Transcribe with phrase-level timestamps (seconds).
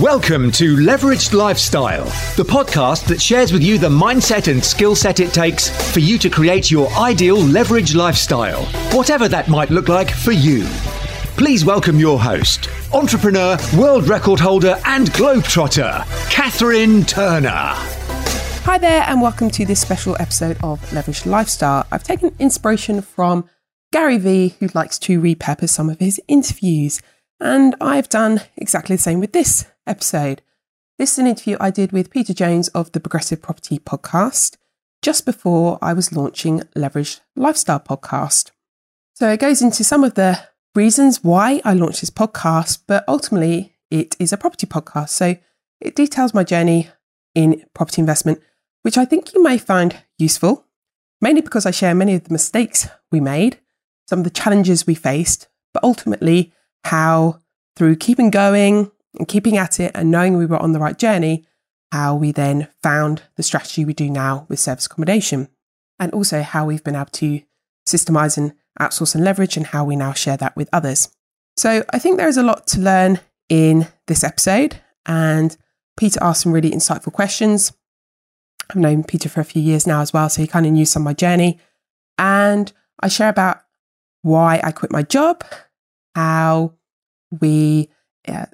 [0.00, 2.06] Welcome to Leveraged Lifestyle,
[2.36, 6.16] the podcast that shares with you the mindset and skill set it takes for you
[6.16, 8.64] to create your ideal leveraged lifestyle,
[8.96, 10.64] whatever that might look like for you.
[11.36, 17.74] Please welcome your host, entrepreneur, world record holder, and globetrotter, Catherine Turner.
[18.64, 21.86] Hi there, and welcome to this special episode of Leveraged Lifestyle.
[21.92, 23.46] I've taken inspiration from
[23.92, 27.02] Gary Vee, who likes to repurpose some of his interviews.
[27.40, 30.42] And I've done exactly the same with this episode.
[30.98, 34.56] This is an interview I did with Peter Jones of the Progressive Property Podcast
[35.02, 38.50] just before I was launching Leveraged Lifestyle Podcast.
[39.14, 40.40] So it goes into some of the
[40.74, 45.10] reasons why I launched this podcast, but ultimately it is a property podcast.
[45.10, 45.36] So
[45.80, 46.88] it details my journey
[47.34, 48.40] in property investment,
[48.82, 50.66] which I think you may find useful,
[51.20, 53.58] mainly because I share many of the mistakes we made,
[54.08, 56.52] some of the challenges we faced, but ultimately
[56.84, 57.40] how
[57.76, 61.44] through keeping going and keeping at it and knowing we were on the right journey,
[61.90, 65.48] how we then found the strategy we do now with service accommodation,
[65.98, 67.42] and also how we've been able to
[67.86, 71.10] systemize and outsource and leverage, and how we now share that with others.
[71.56, 75.54] So I think there is a lot to learn in this episode, and
[75.98, 77.72] Peter asked some really insightful questions.
[78.70, 80.86] I've known Peter for a few years now as well, so he kind of knew
[80.86, 81.60] some of my journey.
[82.16, 83.60] And I share about
[84.22, 85.44] why I quit my job,
[86.14, 86.74] how
[87.40, 87.90] we
[88.26, 88.46] uh,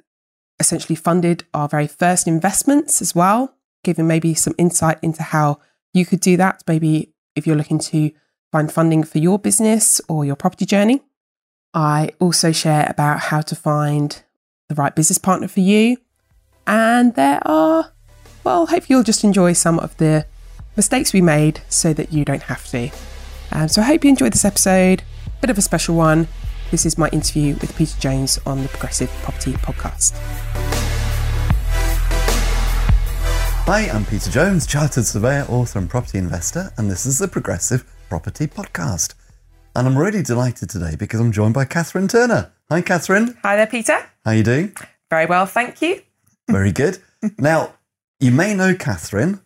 [0.59, 5.59] essentially funded our very first investments as well, giving maybe some insight into how
[5.93, 6.63] you could do that.
[6.67, 8.11] Maybe if you're looking to
[8.51, 11.01] find funding for your business or your property journey.
[11.73, 14.21] I also share about how to find
[14.69, 15.97] the right business partner for you.
[16.65, 17.91] And there are,
[18.43, 20.25] well, hopefully you'll just enjoy some of the
[20.75, 22.89] mistakes we made so that you don't have to.
[23.51, 25.03] Um, so I hope you enjoyed this episode.
[25.41, 26.27] Bit of a special one.
[26.71, 30.11] This is my interview with Peter Jones on the Progressive Property Podcast.
[33.65, 37.91] Hi, I'm Peter Jones, Chartered Surveyor, author, and property investor, and this is the Progressive
[38.07, 39.15] Property Podcast.
[39.75, 42.51] And I'm really delighted today because I'm joined by Catherine Turner.
[42.69, 43.35] Hi, Catherine.
[43.41, 43.97] Hi there, Peter.
[44.23, 44.75] How are you doing?
[45.09, 46.03] Very well, thank you.
[46.51, 46.99] Very good.
[47.39, 47.73] now,
[48.19, 49.41] you may know Catherine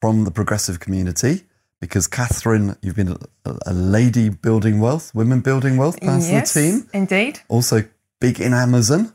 [0.00, 1.42] from the progressive community
[1.80, 6.62] because Catherine, you've been a, a lady building wealth, women building wealth, part yes, of
[6.62, 6.90] the team.
[6.92, 7.40] Indeed.
[7.48, 7.84] Also
[8.20, 9.12] big in Amazon.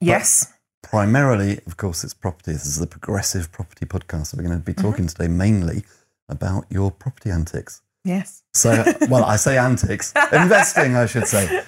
[0.00, 0.52] Yes.
[0.82, 2.52] Primarily, of course, it's property.
[2.52, 4.28] This is the Progressive Property Podcast.
[4.28, 5.22] So we're going to be talking Mm-hmm.
[5.22, 5.84] today mainly
[6.28, 7.82] about your property antics.
[8.04, 8.42] Yes.
[8.54, 11.62] So, well, I say antics, investing, I should say.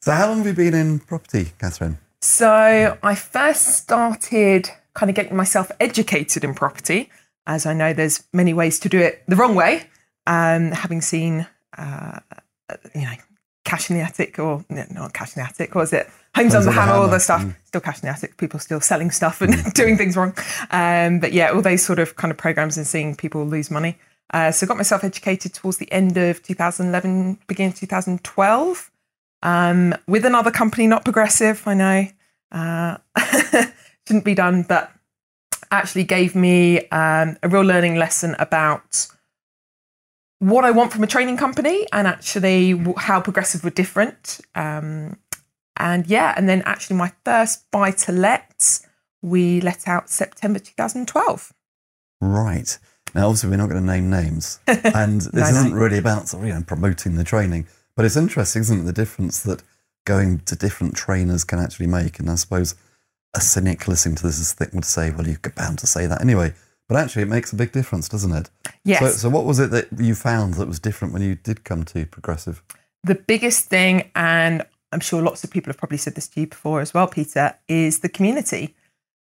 [0.00, 1.98] So, how long have you been in property, Catherine?
[2.20, 7.08] So I first started kind of getting myself educated in property,
[7.46, 9.88] as I know there's many ways to do it the wrong way.
[10.26, 11.46] Um, having seen,
[11.78, 12.18] uh,
[12.94, 13.12] you know,
[13.64, 16.10] cash in the attic, or no, not cash in the attic, what was it?
[16.34, 17.42] Homes on the hammer, all the stuff.
[17.42, 17.54] mm.
[17.64, 18.36] Still cash in the attic.
[18.36, 20.34] People still selling stuff and doing things wrong.
[20.70, 23.98] Um, but yeah, all those sort of kind of programs and seeing people lose money.
[24.34, 28.90] Uh, so got myself educated towards the end of 2011, beginning of 2012
[29.42, 31.62] um, with another company, not progressive.
[31.66, 32.08] I know
[32.52, 32.96] uh,
[34.06, 34.92] shouldn't be done, but
[35.70, 39.06] actually gave me um, a real learning lesson about
[40.38, 44.40] what I want from a training company and actually how progressive were different.
[44.54, 45.18] Um,
[45.76, 48.80] and yeah, and then actually my first buy to let
[49.22, 51.52] we let out September 2012.
[52.20, 52.78] Right.
[53.14, 55.48] Now, obviously, we're not going to name names, and this No, no.
[55.48, 58.82] isn't really about sort of, you know, promoting the training, but it's interesting, isn't it,
[58.82, 59.62] the difference that
[60.04, 62.18] going to different trainers can actually make.
[62.18, 62.74] And I suppose
[63.36, 66.54] a cynic listening to this would say, well, you're bound to say that anyway.
[66.88, 68.48] But actually, it makes a big difference, doesn't it?
[68.84, 69.00] Yes.
[69.00, 71.84] So, so what was it that you found that was different when you did come
[71.84, 72.62] to Progressive?
[73.06, 76.46] the biggest thing, and I'm sure lots of people have probably said this to you
[76.48, 78.74] before as well, Peter, is the community.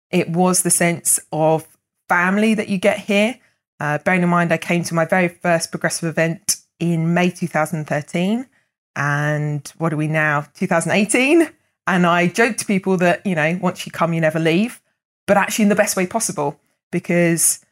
[0.09, 1.67] It was the sense of
[2.09, 3.39] family that you get here.
[3.79, 8.47] Uh, bearing in mind, I came to my very first progressive event in May 2013.
[8.95, 10.47] And what are we now?
[10.55, 11.49] 2018.
[11.87, 14.81] And I joke to people that, you know, once you come, you never leave,
[15.27, 16.59] but actually in the best way possible.
[16.91, 17.63] Because,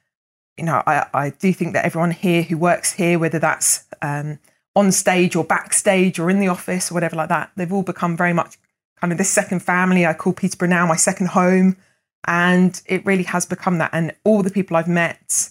[0.58, 4.40] you know, I, I do think that everyone here who works here, whether that's um,
[4.76, 8.18] on stage or backstage or in the office or whatever like that, they've all become
[8.18, 8.58] very much
[9.00, 10.06] kind of this second family.
[10.06, 11.78] I call Peterborough now my second home.
[12.26, 13.90] And it really has become that.
[13.94, 15.50] And all the people I've met,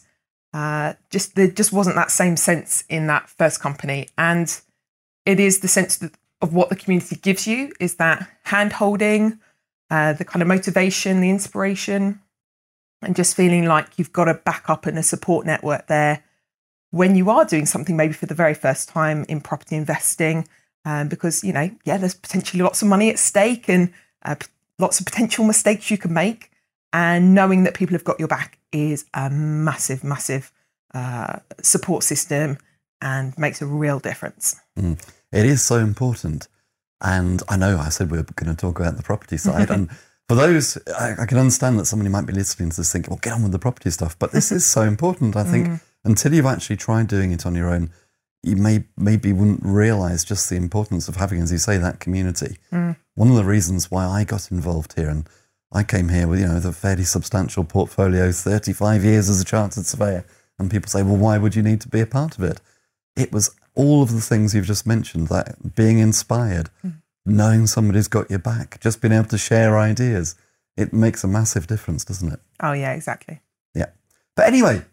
[0.54, 4.08] uh, just there just wasn't that same sense in that first company.
[4.16, 4.58] And
[5.26, 9.38] it is the sense that, of what the community gives you is that hand holding,
[9.90, 12.20] uh, the kind of motivation, the inspiration,
[13.00, 16.22] and just feeling like you've got a backup and a support network there
[16.90, 20.46] when you are doing something maybe for the very first time in property investing.
[20.84, 23.92] Um, because, you know, yeah, there's potentially lots of money at stake and
[24.24, 24.34] uh,
[24.80, 26.50] lots of potential mistakes you can make.
[26.92, 30.52] And knowing that people have got your back is a massive, massive
[30.92, 32.58] uh, support system
[33.02, 34.56] and makes a real difference.
[34.78, 34.98] Mm.
[35.32, 36.48] It is so important.
[37.02, 39.70] And I know I said we are going to talk about the property side.
[39.70, 39.90] and
[40.28, 43.18] for those, I, I, can understand that somebody might be listening to this thinking, well,
[43.20, 44.16] get on with the property stuff.
[44.18, 45.36] But this is so important.
[45.36, 45.80] I think mm.
[46.04, 47.90] until you've actually tried doing it on your own,
[48.44, 52.56] you may maybe wouldn't realize just the importance of having, as you say, that community.
[52.72, 52.96] Mm.
[53.14, 55.28] One of the reasons why I got involved here, and
[55.72, 59.44] I came here with you know the fairly substantial portfolio, thirty five years as a
[59.44, 60.24] chartered surveyor,
[60.58, 62.60] and people say, well, why would you need to be a part of it?
[63.16, 66.94] It was all of the things you've just mentioned, that being inspired, mm.
[67.24, 70.34] knowing somebody's got your back, just being able to share ideas.
[70.76, 72.40] It makes a massive difference, doesn't it?
[72.60, 73.40] Oh yeah, exactly.
[73.74, 73.86] Yeah.
[74.36, 74.84] But anyway,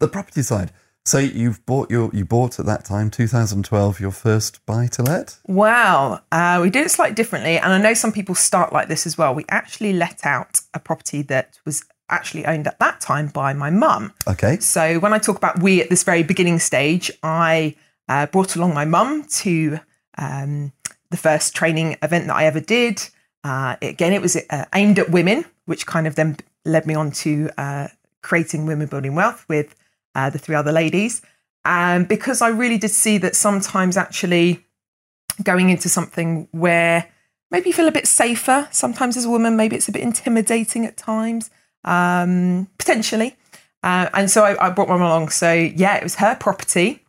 [0.00, 0.72] the property side.
[1.04, 5.36] So you've bought your you bought at that time 2012 your first buy to let.
[5.46, 9.04] Wow, uh, we did it slightly differently, and I know some people start like this
[9.04, 9.34] as well.
[9.34, 13.70] We actually let out a property that was actually owned at that time by my
[13.70, 14.12] mum.
[14.28, 14.58] Okay.
[14.58, 17.74] So when I talk about we at this very beginning stage, I
[18.08, 19.80] uh, brought along my mum to
[20.18, 20.72] um,
[21.10, 23.02] the first training event that I ever did.
[23.44, 27.10] Uh, again, it was uh, aimed at women, which kind of then led me on
[27.10, 27.88] to uh,
[28.22, 29.74] creating Women Building Wealth with
[30.14, 31.22] uh, the three other ladies.
[31.64, 34.64] And um, because I really did see that sometimes actually
[35.42, 37.08] going into something where
[37.50, 40.84] maybe you feel a bit safer, sometimes as a woman, maybe it's a bit intimidating
[40.84, 41.50] at times,
[41.84, 43.36] um, potentially.
[43.82, 45.30] Uh, and so I, I, brought mum along.
[45.30, 47.02] So yeah, it was her property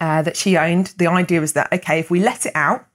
[0.00, 0.94] uh, that she owned.
[0.98, 2.86] The idea was that, okay, if we let it out,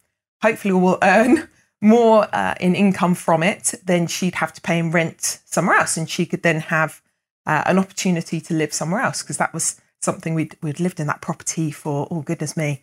[0.41, 1.49] hopefully we'll earn
[1.81, 5.97] more uh, in income from it, then she'd have to pay in rent somewhere else.
[5.97, 7.01] And she could then have
[7.45, 11.07] uh, an opportunity to live somewhere else because that was something we'd, we'd lived in
[11.07, 12.81] that property for, oh goodness me,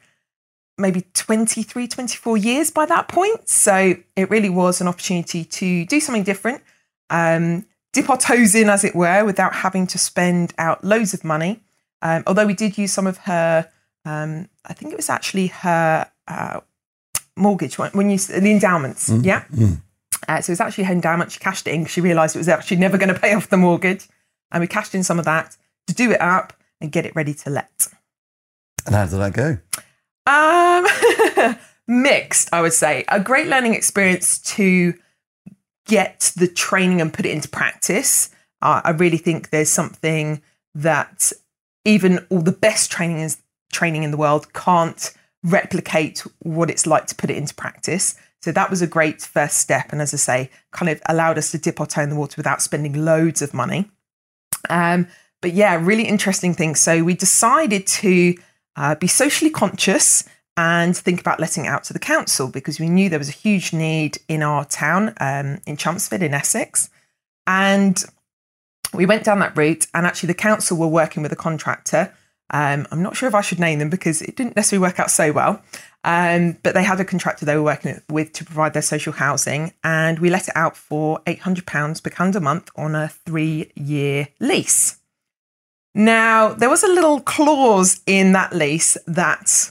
[0.79, 3.49] maybe 23, 24 years by that point.
[3.49, 6.63] So it really was an opportunity to do something different,
[7.11, 11.25] um, dip our toes in, as it were, without having to spend out loads of
[11.25, 11.61] money.
[12.01, 13.69] Um, although we did use some of her,
[14.05, 16.61] um, I think it was actually her uh,
[17.37, 19.45] mortgage when you the endowments, mm, yeah.
[19.55, 19.81] Mm.
[20.29, 21.33] Uh, so it was actually her endowment.
[21.33, 21.85] She cashed it in.
[21.87, 24.09] She realised it was actually never going to pay off the mortgage
[24.53, 25.57] and we cashed in some of that
[25.89, 27.89] to do it up and get it ready to let.
[28.87, 29.59] And how did that go?
[30.27, 33.05] Um, mixed, I would say.
[33.09, 34.95] A great learning experience to
[35.87, 38.31] get the training and put it into practice.
[38.61, 40.43] Uh, I really think there's something
[40.75, 41.33] that
[41.85, 43.39] even all the best training is
[43.73, 45.13] training in the world can't
[45.43, 48.15] replicate what it's like to put it into practice.
[48.43, 49.93] So that was a great first step.
[49.93, 52.35] And as I say, kind of allowed us to dip our toe in the water
[52.37, 53.91] without spending loads of money.
[54.71, 55.09] Um,
[55.41, 56.75] but yeah, really interesting thing.
[56.75, 58.35] So we decided to
[58.77, 60.25] uh, be socially conscious
[60.57, 63.33] and think about letting it out to the council because we knew there was a
[63.33, 66.91] huge need in our town um, in Chelmsford in Essex.
[67.47, 68.03] And
[68.95, 72.13] we went down that route, and actually, the council were working with a contractor.
[72.51, 75.11] Um, I'm not sure if I should name them because it didn't necessarily work out
[75.11, 75.63] so well.
[76.05, 79.73] Um, but they had a contractor they were working with to provide their social housing,
[79.83, 84.99] and we let it out for £800 per calendar month on a three year lease.
[85.95, 89.71] Now, there was a little clause in that lease that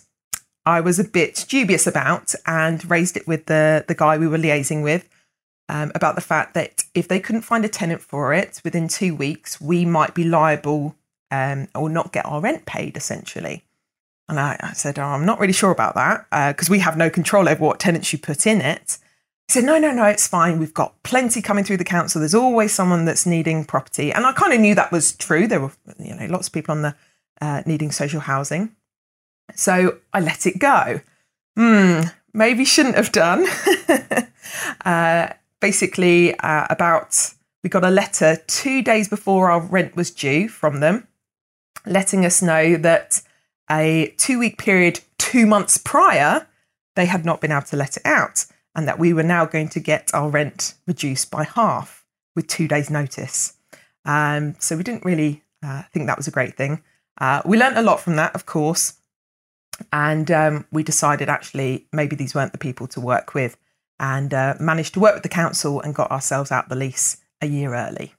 [0.66, 4.38] I was a bit dubious about and raised it with the, the guy we were
[4.38, 5.10] liaising with
[5.70, 9.16] um, about the fact that if they couldn't find a tenant for it within two
[9.16, 10.96] weeks, we might be liable
[11.32, 13.64] um, or not get our rent paid essentially.
[14.30, 16.96] And I, I said, oh, I'm not really sure about that because uh, we have
[16.96, 18.98] no control over what tenants you put in it.
[19.48, 20.60] He said, no, no, no, it's fine.
[20.60, 22.20] We've got plenty coming through the council.
[22.20, 24.14] There's always someone that's needing property.
[24.14, 25.48] And I kind of knew that was true.
[25.48, 26.96] There were, you know, lots of people on the
[27.42, 28.76] uh, needing social housing.
[29.56, 31.02] So I let it go.
[31.56, 32.02] Hmm,
[32.34, 33.46] maybe shouldn't have done.
[34.86, 35.30] uh,
[35.60, 40.80] basically, uh, about we got a letter two days before our rent was due from
[40.80, 41.08] them,
[41.86, 43.22] letting us know that
[43.70, 46.48] a two week period, two months prior,
[46.96, 49.70] they had not been able to let it out, and that we were now going
[49.70, 52.06] to get our rent reduced by half
[52.36, 53.54] with two days' notice.
[54.06, 56.82] Um, so we didn't really uh, think that was a great thing.
[57.20, 58.94] Uh, we learned a lot from that, of course,
[59.92, 63.58] and um, we decided actually maybe these weren't the people to work with,
[64.00, 67.48] and uh, managed to work with the council and got ourselves out the lease a
[67.48, 68.14] year early.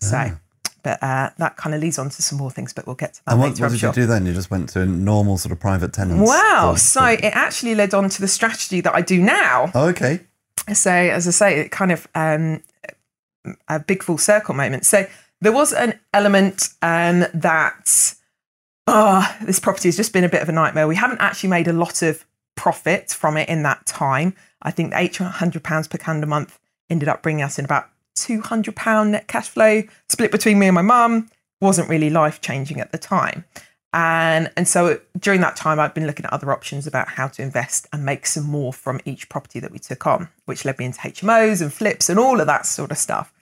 [0.00, 0.16] So.
[0.16, 0.40] Ah.
[0.82, 3.24] But uh, that kind of leads on to some more things, but we'll get to
[3.26, 3.64] that and what, later.
[3.64, 3.90] What did sure.
[3.90, 4.24] you do then?
[4.24, 6.26] You just went to a normal sort of private tenants?
[6.26, 6.74] Wow.
[6.74, 9.70] So it actually led on to the strategy that I do now.
[9.74, 10.20] Oh, okay.
[10.72, 12.62] So, as I say, it kind of um,
[13.68, 14.86] a big full circle moment.
[14.86, 15.06] So
[15.40, 18.14] there was an element um, that,
[18.90, 20.88] oh, this property has just been a bit of a nightmare.
[20.88, 22.24] We haven't actually made a lot of
[22.56, 24.34] profit from it in that time.
[24.62, 26.58] I think the £800 per calendar month
[26.90, 30.82] ended up bringing us in about £200 net cash flow split between me and my
[30.82, 31.30] mum.
[31.60, 33.44] Wasn't really life changing at the time.
[33.92, 37.42] And, and so during that time, I'd been looking at other options about how to
[37.42, 40.86] invest and make some more from each property that we took on, which led me
[40.86, 43.32] into HMOs and flips and all of that sort of stuff.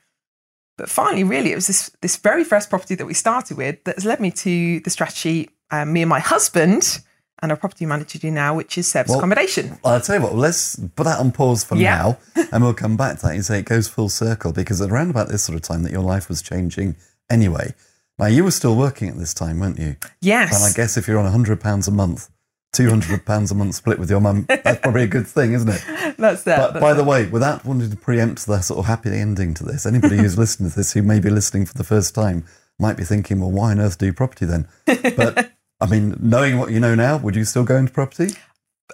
[0.79, 3.97] But finally, really, it was this, this very first property that we started with that
[3.97, 7.01] has led me to the strategy um, me and my husband
[7.43, 9.79] and our property manager do now, which is service Well, accommodation.
[9.85, 11.97] I'll tell you what, let's put that on pause for Yeah.
[12.35, 13.37] now and we'll come back to that.
[13.37, 16.01] You say it goes full circle because around about this sort of time that your
[16.03, 16.97] life was changing
[17.29, 17.75] anyway.
[18.19, 19.95] Now, you were still working at this time, weren't you?
[20.21, 20.53] Yes.
[20.57, 22.29] And I guess if you're on £100 a month,
[22.73, 25.83] £200 a month split with your mum, that's probably a good thing, isn't it?
[26.19, 26.59] that's that.
[26.59, 26.95] But that's by it.
[26.95, 30.39] the way, without wanting to preempt the sort of happy ending to this, anybody who's
[30.39, 32.45] listening to this who may be listening for the first time
[32.79, 34.69] might be thinking, well, why on earth do property then?
[34.87, 38.35] But I mean, knowing what you know now, would you still go into property?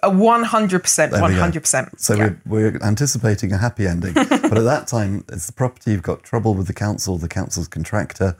[0.02, 1.40] A 100%, There we go.
[1.40, 2.00] 100%.
[2.00, 2.30] So yeah.
[2.46, 4.14] we're, we're anticipating a happy ending.
[4.14, 7.68] but at that time, it's the property, you've got trouble with the council, the council's
[7.68, 8.36] contractor,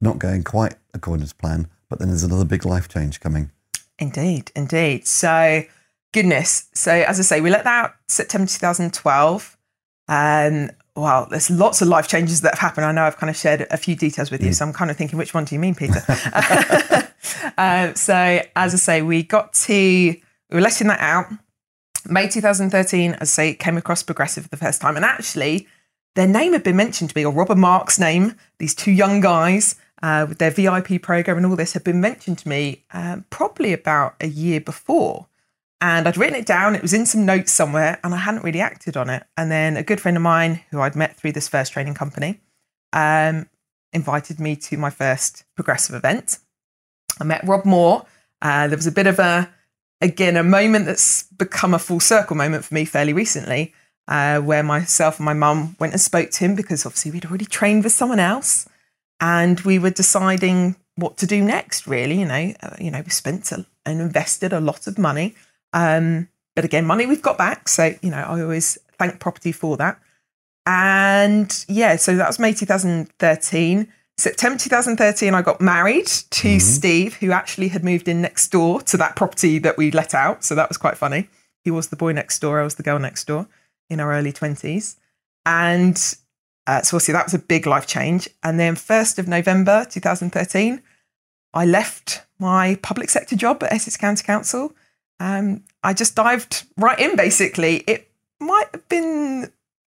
[0.00, 1.68] not going quite according to plan.
[1.90, 3.50] But then there's another big life change coming.
[3.98, 5.06] Indeed, indeed.
[5.06, 5.64] So,
[6.12, 6.68] goodness.
[6.74, 9.56] So, as I say, we let that out September 2012.
[10.08, 12.86] Um, well, there's lots of life changes that have happened.
[12.86, 14.96] I know I've kind of shared a few details with you, so I'm kind of
[14.96, 16.02] thinking, which one do you mean, Peter?
[17.58, 20.20] um, so, as I say, we got to, we
[20.52, 21.26] were letting that out.
[22.06, 24.96] May 2013, as I say, came across Progressive for the first time.
[24.96, 25.66] And actually,
[26.14, 29.76] their name had been mentioned to me, or Robert Mark's name, these two young guys
[30.04, 33.72] uh, with their VIP program and all this had been mentioned to me um, probably
[33.72, 35.28] about a year before.
[35.80, 38.60] And I'd written it down, it was in some notes somewhere, and I hadn't really
[38.60, 39.24] acted on it.
[39.38, 42.40] And then a good friend of mine, who I'd met through this first training company,
[42.92, 43.48] um,
[43.94, 46.38] invited me to my first progressive event.
[47.18, 48.04] I met Rob Moore.
[48.42, 49.50] Uh, there was a bit of a,
[50.02, 53.72] again, a moment that's become a full circle moment for me fairly recently,
[54.08, 57.46] uh, where myself and my mum went and spoke to him because obviously we'd already
[57.46, 58.68] trained with someone else,
[59.20, 61.86] and we were deciding what to do next.
[61.86, 65.34] Really, you know, uh, you know, we spent a, and invested a lot of money,
[65.72, 67.68] um, but again, money we've got back.
[67.68, 69.98] So you know, I always thank property for that.
[70.66, 73.88] And yeah, so that was May 2013.
[74.16, 78.96] September 2013, I got married to Steve, who actually had moved in next door to
[78.96, 80.44] that property that we let out.
[80.44, 81.28] So that was quite funny.
[81.64, 83.48] He was the boy next door, I was the girl next door
[83.90, 84.96] in our early 20s.
[85.44, 86.00] And
[86.66, 88.28] uh, so obviously that was a big life change.
[88.42, 90.82] And then 1st of November 2013,
[91.52, 94.74] I left my public sector job at Essex County Council.
[95.20, 97.84] Um, I just dived right in, basically.
[97.86, 99.52] It might have been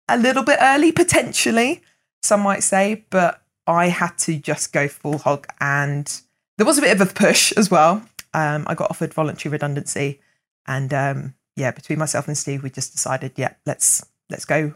[0.08, 1.82] a little bit early, potentially,
[2.22, 5.46] some might say, but I had to just go full hog.
[5.60, 6.20] And
[6.56, 8.02] there was a bit of a push as well.
[8.32, 10.20] Um, I got offered voluntary redundancy.
[10.66, 14.74] And um, yeah, between myself and Steve, we just decided, yeah, let's let's go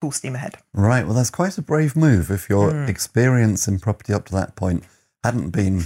[0.00, 0.56] full steam ahead.
[0.74, 1.04] Right.
[1.06, 2.88] Well, that's quite a brave move if your Hmm.
[2.88, 4.84] experience in property up to that point
[5.24, 5.84] hadn't been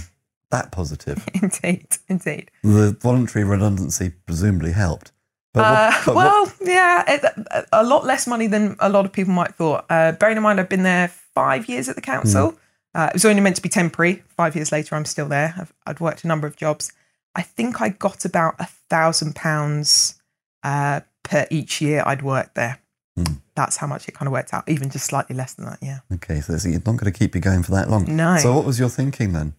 [0.51, 1.27] that positive.
[1.33, 2.51] indeed, indeed.
[2.63, 5.11] the voluntary redundancy presumably helped.
[5.53, 9.05] But, what- Uh, but what- well, yeah, it, a lot less money than a lot
[9.05, 9.85] of people might thought.
[9.89, 12.57] Uh, bearing in mind, I've been there five years at the council.
[12.93, 14.21] Uh, it was only meant to be temporary.
[14.35, 15.53] Five years later, I'm still there.
[15.57, 16.91] I've, I'd worked a number of jobs.
[17.33, 20.15] I think I got about a thousand pounds
[20.63, 22.79] uh, per each year I'd worked there.
[23.55, 25.79] That's how much it kind of worked out, even just slightly less than that.
[25.81, 25.99] Yeah.
[26.13, 28.15] okay, so you're not going to keep you going for that long.
[28.15, 28.37] No.
[28.37, 29.53] So, what was your thinking then?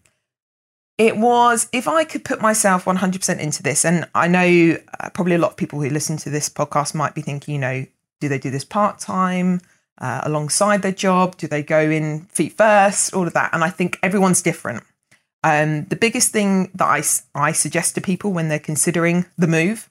[0.97, 5.35] It was if I could put myself 100% into this, and I know uh, probably
[5.35, 7.85] a lot of people who listen to this podcast might be thinking, you know,
[8.19, 9.61] do they do this part time
[9.99, 11.37] uh, alongside their job?
[11.37, 13.13] Do they go in feet first?
[13.13, 13.51] All of that.
[13.53, 14.83] And I think everyone's different.
[15.43, 17.03] Um, the biggest thing that I,
[17.35, 19.89] I suggest to people when they're considering the move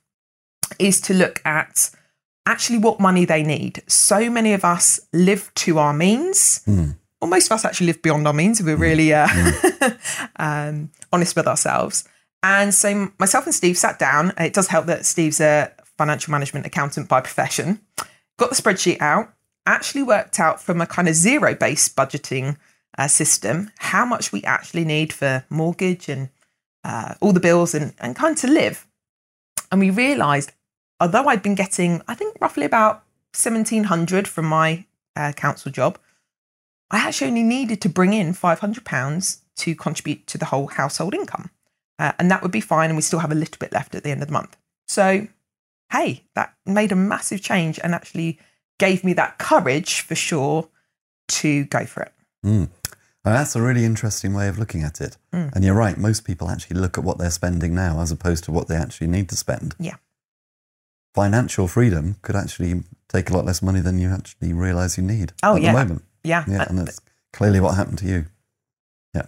[0.79, 1.91] is to look at
[2.47, 3.83] actually what money they need.
[3.87, 6.63] So many of us live to our means.
[7.21, 9.29] Well, most of us actually live beyond our means if we're really uh,
[10.37, 12.09] um, honest with ourselves.
[12.43, 14.33] And so myself and Steve sat down.
[14.39, 17.81] It does help that Steve's a financial management accountant by profession.
[18.39, 19.33] Got the spreadsheet out,
[19.67, 22.57] actually worked out from a kind of zero based budgeting
[22.99, 26.29] uh, system how much we actually need for mortgage and
[26.85, 28.87] uh, all the bills and, and kind of to live.
[29.71, 30.53] And we realised,
[31.03, 33.03] although I'd been getting, I think, roughly about
[33.35, 35.99] 1700 from my uh, council job,
[36.93, 41.51] I actually only needed to bring in £500 to contribute to the whole household income.
[41.99, 42.89] Uh, and that would be fine.
[42.89, 44.57] And we still have a little bit left at the end of the month.
[44.87, 45.27] So,
[45.91, 48.39] hey, that made a massive change and actually
[48.79, 50.69] gave me that courage for sure
[51.29, 52.13] to go for it.
[52.47, 52.69] Mm.
[53.25, 55.17] That's a really interesting way of looking at it.
[55.33, 55.49] Hmm.
[55.53, 58.53] And you're right, most people actually look at what they're spending now as opposed to
[58.53, 59.77] what they actually need to spend.
[59.79, 59.95] Yeah.
[61.15, 65.33] Financial freedom could actually take a lot less money than you actually realize you need
[65.43, 65.73] Oh, at yeah.
[65.73, 66.05] the moment.
[66.25, 66.45] Yeah.
[66.49, 67.01] Yeah, and that's
[67.33, 68.27] clearly what happened to you.
[69.15, 69.27] Yeah.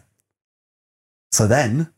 [1.32, 1.92] So then,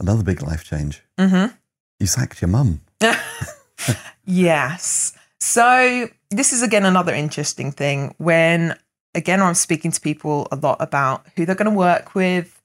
[0.00, 1.02] another big life change.
[1.18, 1.54] Mm-hmm.
[2.00, 2.80] You sacked your mum.
[4.24, 5.12] yes.
[5.40, 8.76] So this is again another interesting thing when
[9.14, 12.60] again I'm speaking to people a lot about who they're going to work with,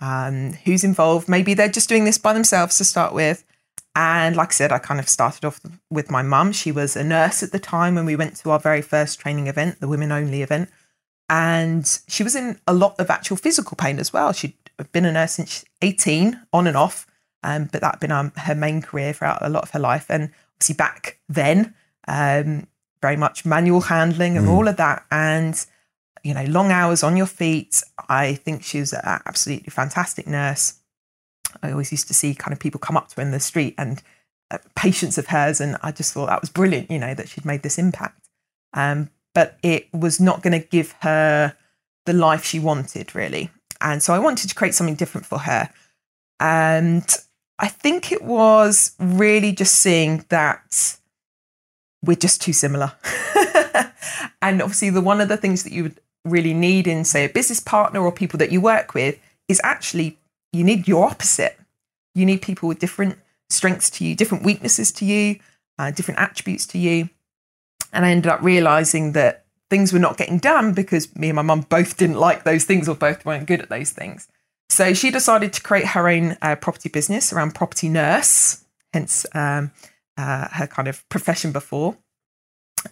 [0.00, 1.28] um, who's involved.
[1.28, 3.44] Maybe they're just doing this by themselves to start with.
[3.96, 6.52] And like I said, I kind of started off with my mum.
[6.52, 9.48] She was a nurse at the time when we went to our very first training
[9.48, 10.70] event, the women only event.
[11.28, 14.32] And she was in a lot of actual physical pain as well.
[14.32, 14.54] She'd
[14.92, 17.06] been a nurse since 18, on and off,
[17.42, 20.06] um, but that had been um, her main career throughout a lot of her life.
[20.08, 21.74] And obviously back then,
[22.08, 22.66] um,
[23.02, 24.50] very much manual handling and Mm.
[24.50, 25.04] all of that.
[25.10, 25.64] And,
[26.22, 27.82] you know, long hours on your feet.
[28.08, 30.74] I think she was an absolutely fantastic nurse.
[31.62, 33.74] I always used to see kind of people come up to her in the street
[33.78, 34.02] and
[34.50, 35.60] uh, patients of hers.
[35.60, 38.28] And I just thought that was brilliant, you know, that she'd made this impact.
[38.72, 41.56] Um, but it was not going to give her
[42.06, 43.50] the life she wanted, really.
[43.80, 45.70] And so I wanted to create something different for her.
[46.38, 47.06] And
[47.58, 50.96] I think it was really just seeing that
[52.02, 52.92] we're just too similar.
[54.42, 57.28] and obviously, the one of the things that you would really need in, say, a
[57.28, 60.18] business partner or people that you work with is actually
[60.52, 61.58] you need your opposite.
[62.14, 65.38] You need people with different strengths to you, different weaknesses to you,
[65.78, 67.08] uh, different attributes to you.
[67.92, 71.42] And I ended up realizing that things were not getting done because me and my
[71.42, 74.28] mum both didn't like those things or both weren't good at those things.
[74.68, 79.72] So she decided to create her own uh, property business around property nurse, hence um,
[80.16, 81.96] uh, her kind of profession before.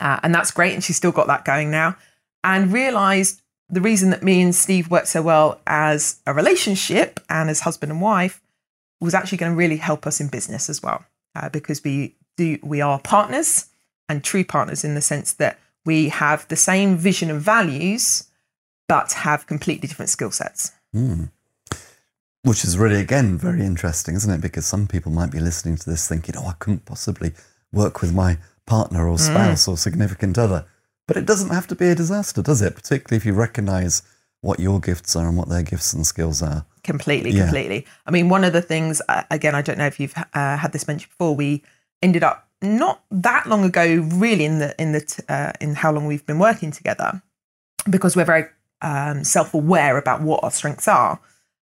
[0.00, 0.74] Uh, and that's great.
[0.74, 1.96] And she's still got that going now.
[2.42, 7.50] And realized the reason that me and Steve worked so well as a relationship and
[7.50, 8.40] as husband and wife
[9.00, 12.58] was actually going to really help us in business as well, uh, because we do
[12.62, 13.66] we are partners
[14.08, 18.28] and true partners in the sense that we have the same vision and values,
[18.88, 20.72] but have completely different skill sets.
[20.94, 21.30] Mm.
[22.42, 24.40] Which is really, again, very interesting, isn't it?
[24.40, 27.32] Because some people might be listening to this thinking, oh, I couldn't possibly
[27.72, 30.66] work with my partner or spouse or significant other.
[31.08, 32.76] But it doesn't have to be a disaster, does it?
[32.76, 34.02] Particularly if you recognize
[34.42, 36.64] what your gifts are and what their gifts and skills are.
[36.84, 37.42] Completely, Yeah.
[37.44, 37.86] completely.
[38.06, 40.70] I mean, one of the things, uh, again, I don't know if you've uh, had
[40.72, 41.34] this mentioned before.
[41.34, 41.64] We
[42.02, 45.90] ended up not that long ago, really, in the in the t- uh, in how
[45.92, 47.20] long we've been working together,
[47.90, 48.46] because we're very
[48.82, 51.18] um, self aware about what our strengths are.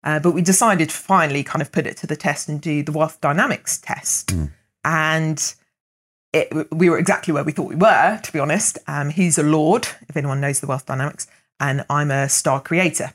[0.04, 2.82] Uh, but we decided to finally kind of put it to the test and do
[2.82, 4.32] the wealth dynamics test,
[4.84, 5.54] and
[6.32, 8.18] it, we were exactly where we thought we were.
[8.22, 11.26] To be honest, um, he's a lord, if anyone knows the wealth dynamics,
[11.60, 13.12] and I'm a star creator.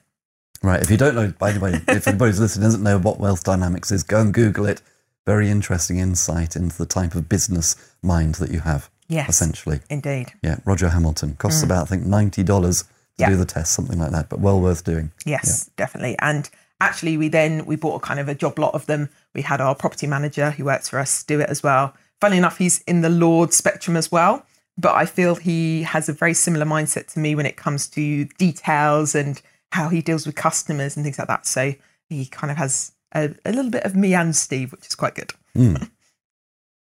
[0.64, 0.82] Right.
[0.82, 3.92] If you don't know, by the way, if anybody's listening doesn't know what wealth dynamics
[3.92, 4.82] is, go and Google it.
[5.26, 9.82] Very interesting insight into the type of business mind that you have, Yes, essentially.
[9.90, 10.34] indeed.
[10.42, 10.58] Yeah.
[10.66, 11.36] Roger Hamilton.
[11.38, 12.86] Costs about, I think, $90 to
[13.18, 13.30] Yeah.
[13.30, 15.12] do the test, something like that, but well worth doing.
[15.26, 16.16] Yes, definitely.
[16.20, 16.50] And
[16.80, 19.10] actually, we then we bought a kind of a job lot of them.
[19.36, 21.94] We had our property manager who works for us do it as well.
[22.22, 24.46] Funnily enough, he's in the Lord spectrum as well.
[24.78, 28.26] But I feel he has a very similar mindset to me when it comes to
[28.38, 31.48] details and how he deals with customers and things like that.
[31.48, 31.74] So
[32.10, 35.16] he kind of has a, a little bit of me and Steve, which is quite
[35.16, 35.34] good.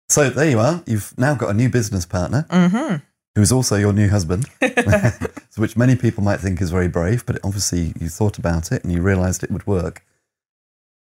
[0.10, 0.84] So there you are.
[0.86, 2.98] You've now got a new business partner hmm
[3.36, 4.46] who is also your new husband,
[5.56, 8.92] which many people might think is very brave, but obviously you thought about it and
[8.92, 10.04] you realized it would work.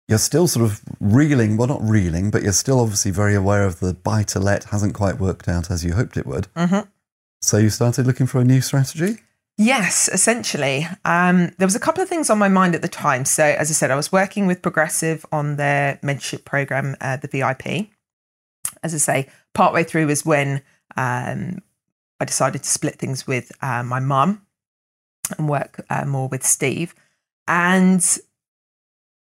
[0.07, 3.79] You're still sort of reeling, well, not reeling, but you're still obviously very aware of
[3.79, 6.47] the buy to let hasn't quite worked out as you hoped it would.
[6.55, 6.87] Mhm.
[7.41, 9.19] So you started looking for a new strategy?
[9.57, 10.87] Yes, essentially.
[11.05, 13.23] Um, there was a couple of things on my mind at the time.
[13.23, 17.27] So, as I said, I was working with Progressive on their mentorship program, uh, the
[17.27, 17.91] VIP.
[18.81, 20.63] As I say, partway through is when
[20.97, 21.61] um,
[22.19, 24.45] I decided to split things with uh, my mum
[25.37, 26.95] and work uh, more with Steve.
[27.47, 28.03] And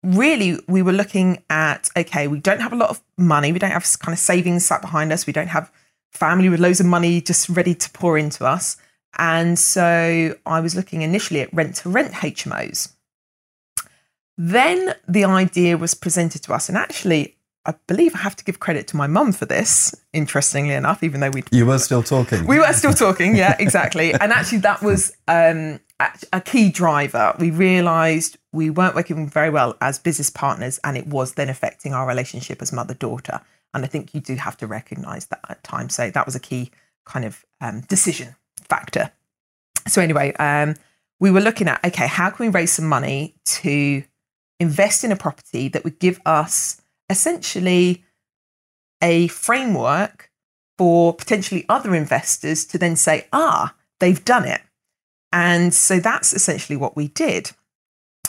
[0.02, 3.70] really, we were looking at okay, we don't have a lot of money, we don't
[3.70, 5.70] have kind of savings sat behind us, we don't have
[6.10, 8.76] family with loads of money just ready to pour into us.
[9.18, 12.92] And so I was looking initially at rent to rent HMOs.
[14.38, 17.36] Then the idea was presented to us, and actually,
[17.66, 21.20] I believe I have to give credit to my mum for this, interestingly enough, even
[21.20, 22.46] though we You were still talking.
[22.46, 24.14] we were still talking, yeah, exactly.
[24.14, 25.78] and actually, that was um,
[26.32, 27.34] a- key driver.
[27.38, 31.94] We realised we weren't working very well as business partners, and it was then affecting
[31.94, 33.40] our relationship as mother daughter.
[33.74, 35.94] And I think you do have to recognise that at times.
[35.94, 36.70] So that was a key
[37.04, 38.36] kind of um, decision
[38.68, 39.10] factor.
[39.88, 40.76] So anyway, um,
[41.20, 44.02] we were looking at okay, how can we raise some money to
[44.60, 48.04] invest in a property that would give us essentially
[49.02, 50.30] a framework
[50.78, 54.62] for potentially other investors to then say, ah, they've done it.
[55.32, 57.52] And so that's essentially what we did.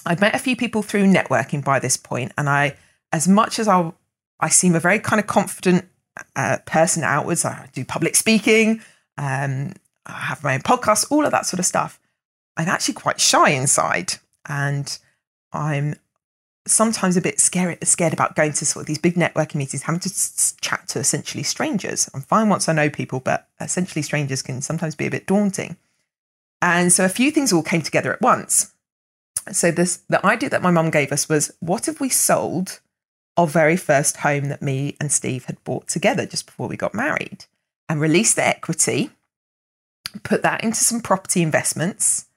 [0.06, 2.76] I'd met a few people through networking by this point, and I,
[3.12, 3.92] as much as I,
[4.40, 5.88] I seem a very kind of confident
[6.36, 8.82] uh, person outwards, I do public speaking,
[9.18, 9.74] um,
[10.06, 12.00] I have my own podcast, all of that sort of stuff.
[12.58, 14.16] I'm actually quite shy inside,
[14.48, 14.98] and
[15.52, 15.96] I'm
[16.66, 20.02] sometimes a bit scared scared about going to sort of these big networking meetings, having
[20.02, 22.10] to s- chat to essentially strangers.
[22.14, 25.78] I'm fine once I know people, but essentially strangers can sometimes be a bit daunting.
[26.64, 28.74] And so a few things all came together at once.
[29.52, 32.80] So this the idea that my mum gave us was what if we sold
[33.36, 36.94] our very first home that me and Steve had bought together just before we got
[36.94, 37.46] married
[37.90, 39.10] and released the equity,
[40.24, 42.28] put that into some property investments,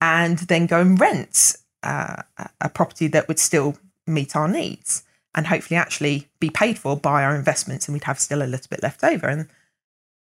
[0.00, 2.22] and then go and rent uh,
[2.60, 7.22] a property that would still meet our needs and hopefully actually be paid for by
[7.22, 9.48] our investments and we'd have still a little bit left over and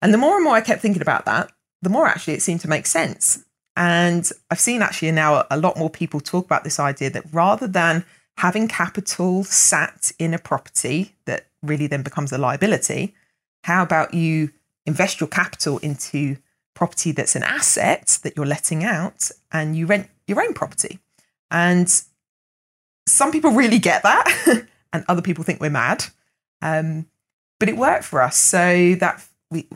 [0.02, 2.62] and the more and more I kept thinking about that the more actually it seemed
[2.62, 3.44] to make sense
[3.76, 7.68] and I've seen actually now a lot more people talk about this idea that rather
[7.68, 8.06] than
[8.38, 13.13] having capital sat in a property that really then becomes a liability
[13.63, 14.52] how about you
[14.86, 16.38] invest your capital into
[16.74, 21.00] property that's an asset that you're letting out and you rent your own property
[21.52, 22.04] and
[23.10, 26.06] some people really get that, and other people think we're mad.
[26.62, 27.08] Um,
[27.60, 28.38] but it worked for us.
[28.38, 29.68] So that we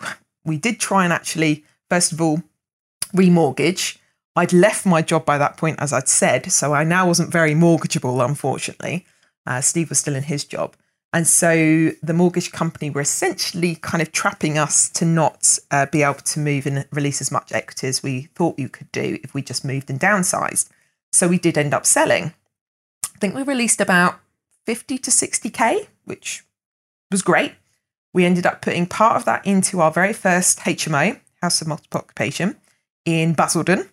[0.46, 2.42] we did try and actually, first of all,
[3.16, 3.98] remortgage.
[4.36, 7.54] I'd left my job by that point, as I'd said, so I now wasn't very
[7.54, 9.06] mortgageable, unfortunately.
[9.46, 10.76] Uh, Steve was still in his job.
[11.14, 16.02] And so the mortgage company were essentially kind of trapping us to not uh, be
[16.02, 19.36] able to move and release as much equity as we thought we could do if
[19.36, 20.70] we just moved and downsized.
[21.12, 22.34] So we did end up selling.
[23.16, 24.20] I think we released about
[24.66, 26.44] 50 to 60K, which
[27.12, 27.54] was great.
[28.12, 32.00] We ended up putting part of that into our very first HMO, House of Multiple
[32.00, 32.56] Occupation,
[33.06, 33.90] in Basildon.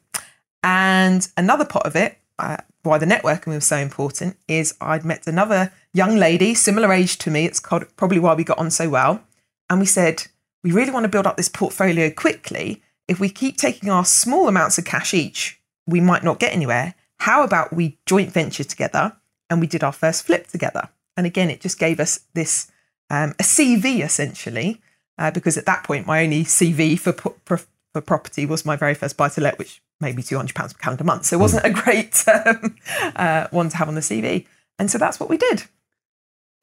[0.63, 5.27] And another part of it, uh, why the networking was so important, is I'd met
[5.27, 7.45] another young lady, similar age to me.
[7.45, 9.23] It's called, probably why we got on so well.
[9.69, 10.27] And we said,
[10.65, 12.83] we really want to build up this portfolio quickly.
[13.07, 16.95] If we keep taking our small amounts of cash each, we might not get anywhere
[17.21, 19.15] how about we joint venture together
[19.51, 20.89] and we did our first flip together?
[21.17, 22.73] And again, it just gave us this
[23.11, 24.81] um, a CV essentially,
[25.21, 27.13] uh, because at that point, my only CV for,
[27.45, 27.61] for,
[27.93, 31.05] for property was my very first buy to let, which made me £200 per calendar
[31.05, 31.27] month.
[31.27, 32.77] So it wasn't a great um,
[33.15, 34.47] uh, one to have on the CV.
[34.79, 35.65] And so that's what we did.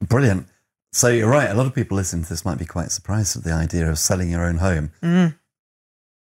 [0.02, 0.46] Brilliant.
[0.92, 1.48] So you're right.
[1.48, 3.98] A lot of people listening to this might be quite surprised at the idea of
[3.98, 4.90] selling your own home.
[5.02, 5.34] Mm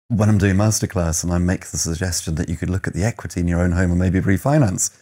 [0.09, 3.05] when I'm doing masterclass and I make the suggestion that you could look at the
[3.05, 4.96] equity in your own home and maybe refinance,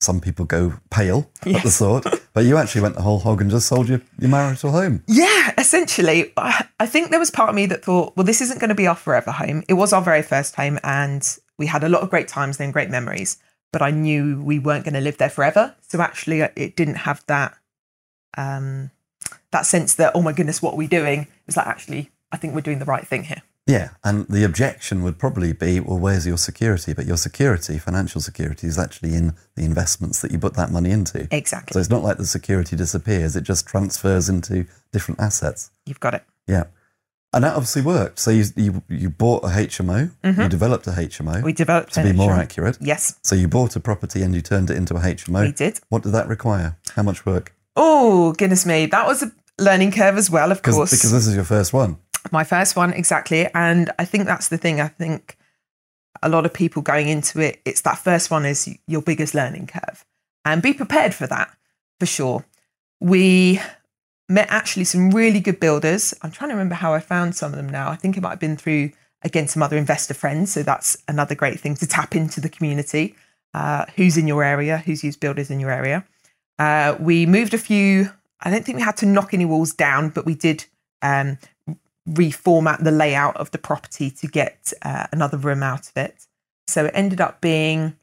[0.00, 3.50] some people go pale at the thought, but you actually went the whole hog and
[3.50, 5.02] just sold your, your marital home.
[5.06, 6.32] Yeah, essentially.
[6.36, 8.86] I think there was part of me that thought, well, this isn't going to be
[8.86, 9.64] our forever home.
[9.68, 11.26] It was our very first home and
[11.58, 13.38] we had a lot of great times and great memories,
[13.72, 15.74] but I knew we weren't going to live there forever.
[15.88, 17.56] So actually, uh, it didn't have that.
[18.36, 18.92] Um,
[19.50, 22.36] that sense that oh my goodness what are we doing it was like actually i
[22.36, 25.98] think we're doing the right thing here yeah, and the objection would probably be, well,
[25.98, 26.94] where's your security?
[26.94, 30.90] But your security, financial security, is actually in the investments that you put that money
[30.90, 31.28] into.
[31.30, 31.74] Exactly.
[31.74, 35.70] So it's not like the security disappears; it just transfers into different assets.
[35.84, 36.24] You've got it.
[36.46, 36.64] Yeah,
[37.34, 38.18] and that obviously worked.
[38.18, 40.40] So you you, you bought a HMO, mm-hmm.
[40.40, 41.42] you developed a HMO.
[41.42, 42.16] We developed to be HMO.
[42.16, 42.78] more accurate.
[42.80, 43.18] Yes.
[43.22, 45.42] So you bought a property and you turned it into a HMO.
[45.42, 45.78] We did.
[45.90, 46.78] What did that require?
[46.96, 47.54] How much work?
[47.76, 50.50] Oh goodness me, that was a learning curve as well.
[50.50, 51.98] Of course, because this is your first one.
[52.30, 53.48] My first one, exactly.
[53.54, 54.80] And I think that's the thing.
[54.80, 55.36] I think
[56.22, 59.68] a lot of people going into it, it's that first one is your biggest learning
[59.68, 60.04] curve.
[60.44, 61.50] And be prepared for that,
[62.00, 62.44] for sure.
[63.00, 63.60] We
[64.28, 66.14] met actually some really good builders.
[66.22, 67.90] I'm trying to remember how I found some of them now.
[67.90, 70.52] I think it might have been through, again, some other investor friends.
[70.52, 73.14] So that's another great thing to tap into the community.
[73.54, 74.78] Uh, who's in your area?
[74.78, 76.04] Who's used builders in your area?
[76.58, 78.10] Uh, we moved a few,
[78.40, 80.64] I don't think we had to knock any walls down, but we did
[81.02, 81.38] um,
[82.08, 86.26] reformat the layout of the property to get uh, another room out of it.
[86.66, 87.96] So it ended up being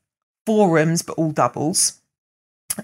[0.45, 1.99] four rooms, but all doubles.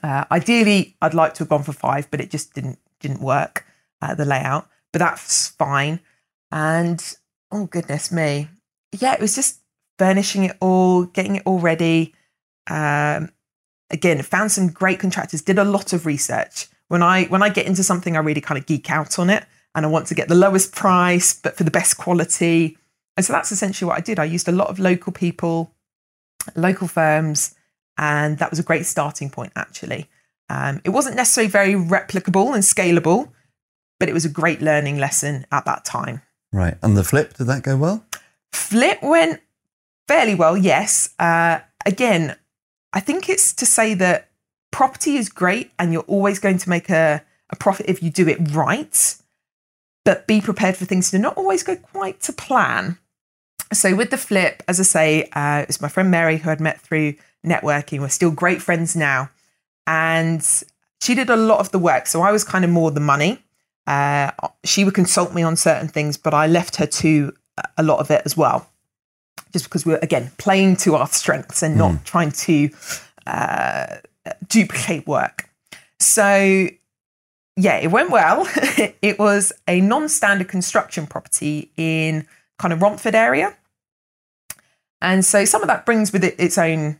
[0.01, 3.65] Uh, ideally, I'd like to have gone for five, but it just didn't didn't work
[4.01, 4.69] uh, the layout.
[4.91, 5.99] But that's fine.
[6.51, 7.15] And
[7.51, 8.49] oh goodness me,
[8.91, 9.59] yeah, it was just
[9.97, 12.13] furnishing it all, getting it all ready.
[12.69, 13.31] Um,
[13.89, 15.41] again, found some great contractors.
[15.41, 16.67] Did a lot of research.
[16.87, 19.45] When I when I get into something, I really kind of geek out on it
[19.75, 22.77] and I want to get the lowest price, but for the best quality.
[23.17, 24.19] And so that's essentially what I did.
[24.19, 25.73] I used a lot of local people,
[26.55, 27.55] local firms,
[27.97, 30.09] and that was a great starting point, actually.
[30.49, 33.29] Um, it wasn't necessarily very replicable and scalable,
[33.99, 36.21] but it was a great learning lesson at that time.
[36.51, 36.77] Right.
[36.81, 38.05] And the flip, did that go well?
[38.51, 39.39] Flip went
[40.07, 41.13] fairly well, yes.
[41.17, 42.35] Uh, again,
[42.91, 44.29] I think it's to say that
[44.71, 48.27] property is great and you're always going to make a, a profit if you do
[48.27, 49.15] it right,
[50.03, 52.97] but be prepared for things to not always go quite to plan.
[53.73, 56.81] So with the flip, as I say, uh, it's my friend Mary who I'd met
[56.81, 57.99] through networking.
[57.99, 59.29] We're still great friends now.
[59.87, 60.45] And
[61.01, 62.07] she did a lot of the work.
[62.07, 63.43] So I was kind of more the money.
[63.87, 64.31] Uh,
[64.63, 67.33] she would consult me on certain things, but I left her to
[67.77, 68.67] a lot of it as well.
[69.53, 72.03] Just because we're, again, playing to our strengths and not mm.
[72.03, 72.69] trying to
[73.27, 73.97] uh,
[74.47, 75.49] duplicate work.
[75.99, 76.67] So,
[77.55, 78.47] yeah, it went well.
[79.01, 82.27] it was a non standard construction property in
[82.59, 83.55] kind of Romford area.
[85.01, 86.99] And so some of that brings with it its own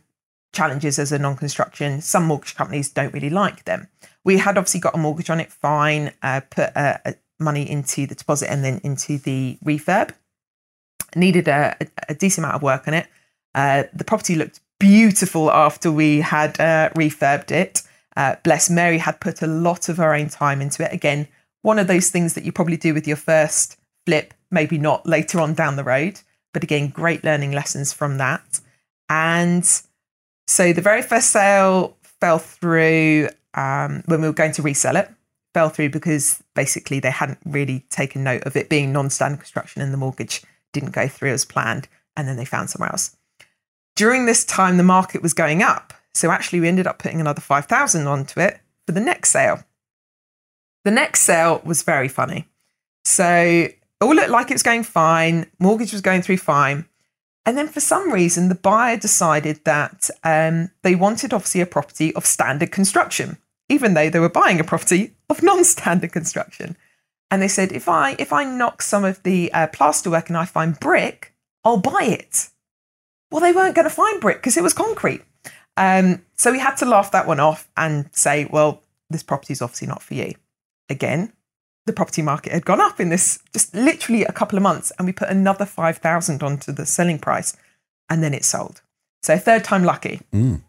[0.52, 2.00] challenges as a non construction.
[2.00, 3.88] Some mortgage companies don't really like them.
[4.24, 6.98] We had obviously got a mortgage on it, fine, uh, put uh,
[7.40, 10.12] money into the deposit and then into the refurb.
[11.16, 11.76] Needed a,
[12.08, 13.06] a decent amount of work on it.
[13.54, 17.82] Uh, the property looked beautiful after we had uh, refurbed it.
[18.16, 20.92] Uh, bless Mary had put a lot of her own time into it.
[20.92, 21.28] Again,
[21.62, 25.40] one of those things that you probably do with your first flip, maybe not later
[25.40, 26.20] on down the road.
[26.52, 28.60] But again, great learning lessons from that.
[29.08, 29.64] And
[30.46, 35.10] so the very first sale fell through um, when we were going to resell it.
[35.54, 39.92] Fell through because basically they hadn't really taken note of it being non-standard construction and
[39.92, 41.88] the mortgage didn't go through as planned.
[42.16, 43.16] And then they found somewhere else.
[43.96, 45.92] During this time, the market was going up.
[46.14, 49.64] So actually, we ended up putting another 5,000 onto it for the next sale.
[50.84, 52.48] The next sale was very funny.
[53.04, 53.68] So
[54.00, 55.46] all looked like it was going fine.
[55.58, 56.86] Mortgage was going through fine.
[57.44, 62.14] And then for some reason, the buyer decided that um, they wanted obviously a property
[62.14, 66.76] of standard construction, even though they were buying a property of non-standard construction.
[67.30, 70.44] And they said, if I if I knock some of the uh, plasterwork and I
[70.44, 72.50] find brick, I'll buy it.
[73.30, 75.22] Well, they weren't going to find brick because it was concrete.
[75.76, 79.62] Um, so we had to laugh that one off and say, well, this property is
[79.62, 80.34] obviously not for you.
[80.88, 81.32] Again,
[81.86, 85.06] the property market had gone up in this just literally a couple of months and
[85.06, 87.56] we put another 5000 onto the selling price
[88.08, 88.82] and then it sold.
[89.22, 90.20] So third time lucky.
[90.32, 90.62] Mm.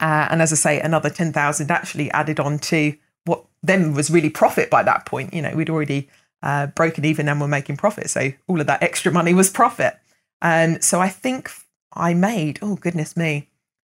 [0.00, 4.30] uh, and as i say another 10000 actually added on to what then was really
[4.30, 5.34] profit by that point.
[5.34, 6.08] You know we'd already
[6.42, 8.08] uh, broken even and were making profit.
[8.10, 9.98] So all of that extra money was profit.
[10.42, 11.50] Um, so i think
[11.94, 13.48] i made oh goodness me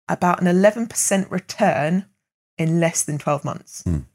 [0.08, 2.06] about an 11% return
[2.58, 4.06] in less than 12 months mm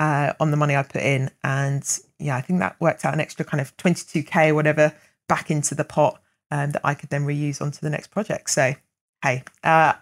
[0.00, 1.30] uh, on the money I put in.
[1.42, 1.84] And
[2.18, 4.94] yeah, I think that worked out an extra kind of 22K or whatever
[5.28, 8.50] back into the pot um, that I could then reuse onto the next project.
[8.50, 8.74] So,
[9.22, 9.94] hey, uh,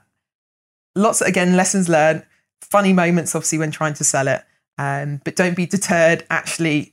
[0.94, 2.24] lots, again, lessons learned,
[2.60, 4.44] funny moments, obviously, when trying to sell it.
[4.78, 6.24] Um, but don't be deterred.
[6.28, 6.92] Actually,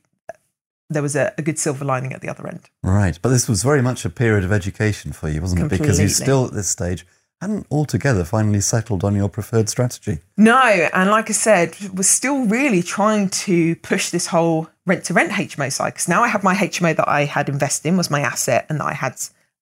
[0.90, 2.70] there was a, a, good silver lining at the other end.
[2.82, 3.20] Right.
[3.22, 5.84] But this was very much a period of education for you, wasn't Completely.
[5.84, 5.88] it?
[5.88, 7.06] Because you're still, at this stage,
[7.44, 10.20] hadn't altogether finally settled on your preferred strategy.
[10.38, 10.62] No,
[10.94, 15.32] and like I said, was still really trying to push this whole rent to rent
[15.32, 18.22] HMO side because now I have my HMO that I had invested in was my
[18.22, 19.16] asset and that I had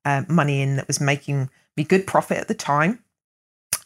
[0.06, 3.00] uh, money in that was making me good profit at the time.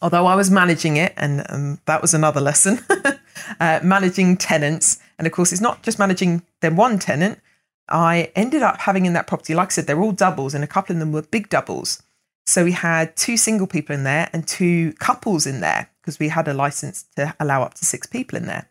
[0.02, 2.80] Although I was managing it, and um, that was another lesson
[3.60, 4.98] uh, managing tenants.
[5.18, 7.40] And of course, it's not just managing them one tenant.
[7.88, 10.66] I ended up having in that property, like I said, they're all doubles, and a
[10.66, 12.02] couple of them were big doubles.
[12.46, 16.28] So we had two single people in there and two couples in there because we
[16.28, 18.68] had a license to allow up to six people in there.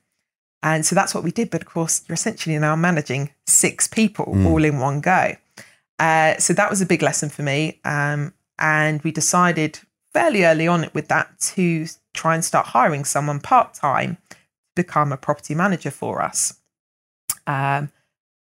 [0.63, 1.49] And so that's what we did.
[1.49, 4.45] But of course, you're essentially now managing six people mm.
[4.45, 5.35] all in one go.
[5.99, 7.79] Uh, so that was a big lesson for me.
[7.83, 9.79] Um, and we decided
[10.13, 14.37] fairly early on with that to try and start hiring someone part time to
[14.75, 16.59] become a property manager for us.
[17.45, 17.91] Um,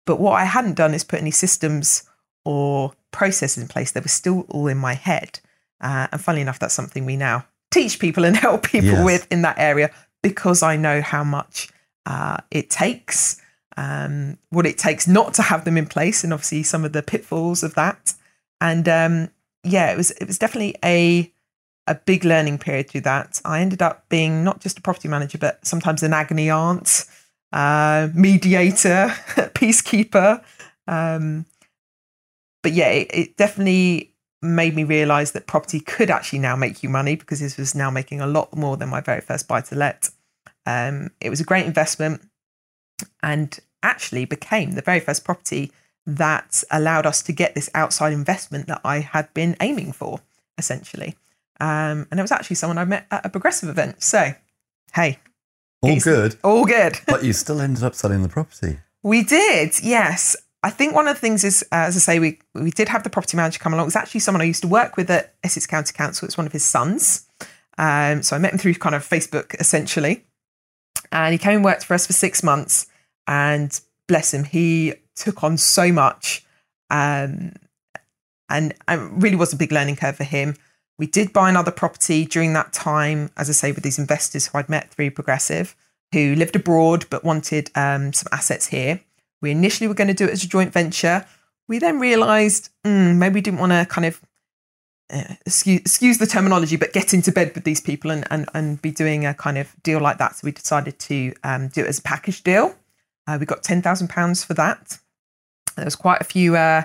[0.06, 2.04] but what I hadn't done is put any systems
[2.46, 5.39] or processes in place that were still all in my head.
[5.80, 9.06] Uh, and funnily enough, that's something we now teach people and help people yes.
[9.06, 9.91] with in that area
[10.22, 11.70] because I know how much
[12.06, 13.41] uh, it takes,
[13.76, 17.04] um, what it takes not to have them in place, and obviously some of the
[17.04, 18.13] pitfalls of that.
[18.60, 19.30] And um,
[19.63, 21.32] yeah, it was it was definitely a
[21.86, 23.41] a big learning period through that.
[23.46, 27.06] I ended up being not just a property manager, but sometimes an agony aunt,
[27.54, 29.08] uh, mediator,
[29.56, 30.43] peacekeeper.
[30.88, 31.46] Um,
[32.63, 36.89] but yeah, it, it definitely made me realize that property could actually now make you
[36.89, 39.76] money because this was now making a lot more than my very first buy to
[39.76, 40.10] let.
[40.65, 42.22] Um, it was a great investment
[43.24, 45.72] and actually became the very first property
[46.06, 50.22] that allowed us to get this outside investment that I had been aiming for,
[50.58, 51.15] essentially.
[51.60, 54.04] Um, and it was actually someone I met at a progressive event.
[54.04, 54.34] So,
[54.93, 55.20] hey,
[55.82, 56.36] all good.
[56.43, 57.00] All good.
[57.08, 58.80] but you still ended up selling the property.
[59.04, 60.36] We did, yes.
[60.63, 63.04] I think one of the things is, uh, as I say, we we did have
[63.04, 63.86] the property manager come along.
[63.86, 66.26] It was actually someone I used to work with at Essex County Council.
[66.26, 67.28] It's one of his sons.
[67.78, 70.26] Um, so I met him through kind of Facebook essentially,
[71.12, 72.88] and he came and worked for us for six months.
[73.28, 76.46] And bless him, he took on so much,
[76.89, 77.54] um,
[78.50, 80.56] and it really was a big learning curve for him.
[80.98, 84.58] We did buy another property during that time, as I say, with these investors who
[84.58, 85.76] I'd met through Progressive,
[86.13, 89.02] who lived abroad but wanted um, some assets here.
[89.41, 91.26] We initially were going to do it as a joint venture.
[91.67, 94.21] We then realised mm, maybe we didn't want to kind of
[95.10, 98.82] uh, excuse, excuse, the terminology, but get into bed with these people and, and, and
[98.82, 100.36] be doing a kind of deal like that.
[100.36, 102.76] So we decided to um, do it as a package deal.
[103.26, 105.00] Uh, we got £10,000 for that.
[105.76, 106.84] There was quite a few uh,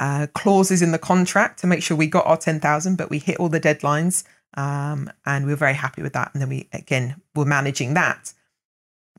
[0.00, 3.38] uh, clauses in the contract to make sure we got our 10,000, but we hit
[3.38, 6.30] all the deadlines um, and we were very happy with that.
[6.32, 8.32] And then we, again, were managing that.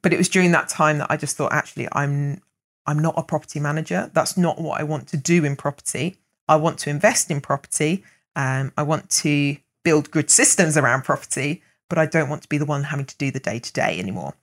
[0.02, 2.41] But it was during that time that I just thought, actually, I'm
[2.86, 4.10] I'm not a property manager.
[4.13, 6.17] That's not what I want to do in property.
[6.48, 8.04] I want to invest in property.
[8.36, 12.58] Um, I want to build good systems around property, but I don't want to be
[12.58, 14.34] the one having to do the day to day anymore.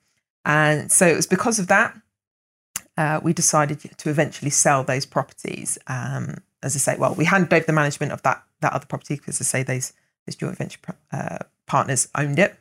[0.45, 1.95] And so it was because of that
[2.99, 5.77] uh, we decided to eventually sell those properties.
[5.87, 9.15] Um, as I say, well, we handed over the management of that that other property
[9.15, 9.93] because, as I say, those
[10.25, 10.79] those joint venture
[11.13, 12.57] uh, partners owned it,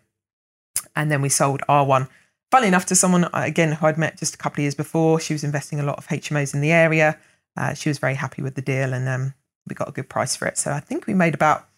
[0.95, 2.09] and then we sold our one
[2.51, 5.35] funnily enough, to someone again who I'd met just a couple of years before, she
[5.35, 7.19] was investing a lot of HMOs in the area.
[7.57, 9.35] Uh, she was very happy with the deal, and um,
[9.67, 10.59] we got a good price for it.
[10.59, 11.69] So I think we made about,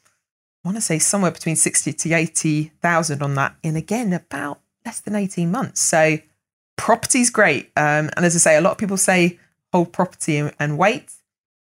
[0.65, 4.61] I want to say, somewhere between sixty to eighty thousand on that in again about
[4.85, 5.81] less than eighteen months.
[5.81, 6.19] So
[6.77, 9.39] property's great, um, and as I say, a lot of people say
[9.73, 11.13] hold property and, and wait.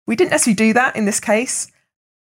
[0.06, 1.70] We didn't necessarily do that in this case,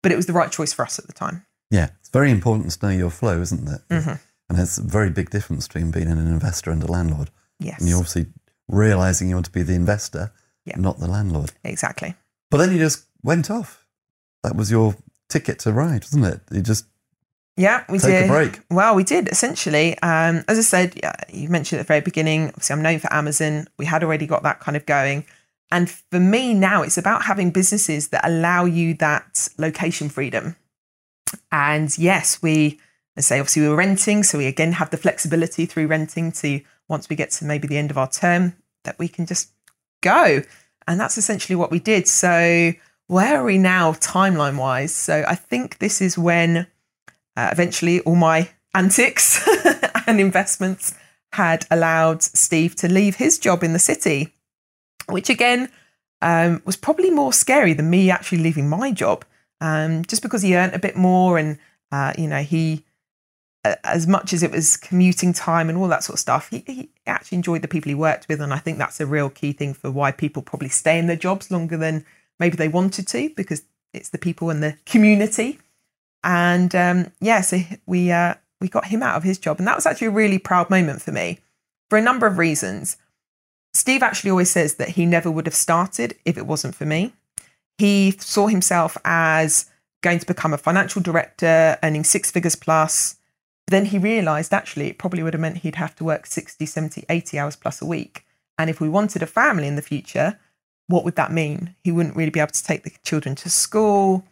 [0.02, 1.46] but it was the right choice for us at the time.
[1.70, 3.80] Yeah, it's very important to know your flow, isn't it?
[3.90, 4.14] Mm-hmm.
[4.48, 7.30] And there's a very big difference between being an investor and a landlord.
[7.58, 7.80] Yes.
[7.80, 8.26] And you're obviously
[8.68, 10.32] realizing you want to be the investor,
[10.64, 10.76] Yeah.
[10.78, 11.52] not the landlord.
[11.64, 12.14] Exactly.
[12.50, 13.84] But then you just went off.
[14.42, 14.94] That was your
[15.28, 16.40] ticket to ride, wasn't it?
[16.52, 16.84] You just
[17.56, 18.24] Yeah, we take did.
[18.24, 18.60] a break.
[18.70, 19.98] Well, we did essentially.
[20.00, 21.00] Um, as I said,
[21.32, 22.48] you mentioned at the very beginning.
[22.48, 23.66] Obviously, I'm known for Amazon.
[23.78, 25.24] We had already got that kind of going,
[25.72, 30.54] and for me now, it's about having businesses that allow you that location freedom.
[31.50, 32.78] And yes, we
[33.16, 36.60] let's say obviously we were renting, so we again have the flexibility through renting to
[36.88, 39.50] once we get to maybe the end of our term that we can just
[40.02, 40.42] go,
[40.86, 42.06] and that's essentially what we did.
[42.06, 42.72] So
[43.08, 44.94] where are we now timeline wise?
[44.94, 46.66] So I think this is when
[47.36, 49.46] uh, eventually all my antics
[50.06, 50.94] and investments
[51.32, 54.34] had allowed Steve to leave his job in the city,
[55.08, 55.70] which again
[56.22, 59.24] um, was probably more scary than me actually leaving my job,
[59.60, 61.58] um, just because he earned a bit more and
[61.92, 62.84] uh, you know he.
[63.84, 66.90] As much as it was commuting time and all that sort of stuff, he, he
[67.06, 69.74] actually enjoyed the people he worked with, and I think that's a real key thing
[69.74, 72.04] for why people probably stay in their jobs longer than
[72.38, 75.58] maybe they wanted to, because it's the people and the community
[76.26, 79.76] and um, yeah, so we uh, we got him out of his job, and that
[79.76, 81.38] was actually a really proud moment for me
[81.88, 82.96] for a number of reasons.
[83.72, 87.12] Steve actually always says that he never would have started if it wasn't for me.
[87.78, 89.70] He saw himself as
[90.02, 93.16] going to become a financial director, earning six figures plus.
[93.68, 97.04] Then he realized actually it probably would have meant he'd have to work 60, 70,
[97.08, 98.24] 80 hours plus a week.
[98.58, 100.38] And if we wanted a family in the future,
[100.86, 101.74] what would that mean?
[101.82, 104.24] He wouldn't really be able to take the children to school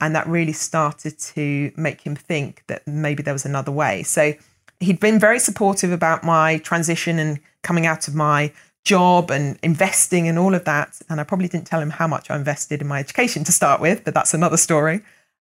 [0.00, 4.02] and that really started to make him think that maybe there was another way.
[4.04, 4.34] So
[4.80, 8.52] he'd been very supportive about my transition and coming out of my
[8.84, 11.00] job and investing and all of that.
[11.10, 13.80] And I probably didn't tell him how much I invested in my education to start
[13.80, 15.02] with, but that's another story.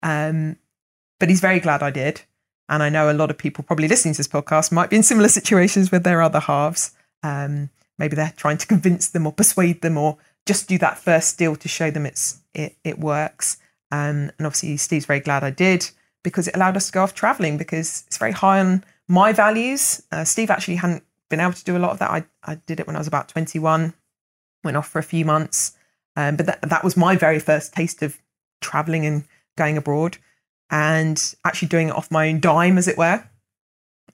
[0.02, 0.56] Um,
[1.20, 2.22] but he's very glad I did.
[2.68, 5.02] And I know a lot of people probably listening to this podcast might be in
[5.02, 6.92] similar situations with their other halves.
[7.22, 11.38] Um, maybe they're trying to convince them or persuade them or just do that first
[11.38, 13.58] deal to show them it's it, it works.
[13.90, 15.90] Um, and obviously, Steve's very glad I did
[16.22, 20.02] because it allowed us to go off traveling because it's very high on my values.
[20.12, 22.10] Uh, Steve actually hadn't been able to do a lot of that.
[22.10, 23.94] I, I did it when I was about 21,
[24.64, 25.76] went off for a few months.
[26.16, 28.18] Um, but that, that was my very first taste of
[28.60, 29.24] traveling and
[29.56, 30.18] going abroad
[30.70, 33.24] and actually doing it off my own dime, as it were.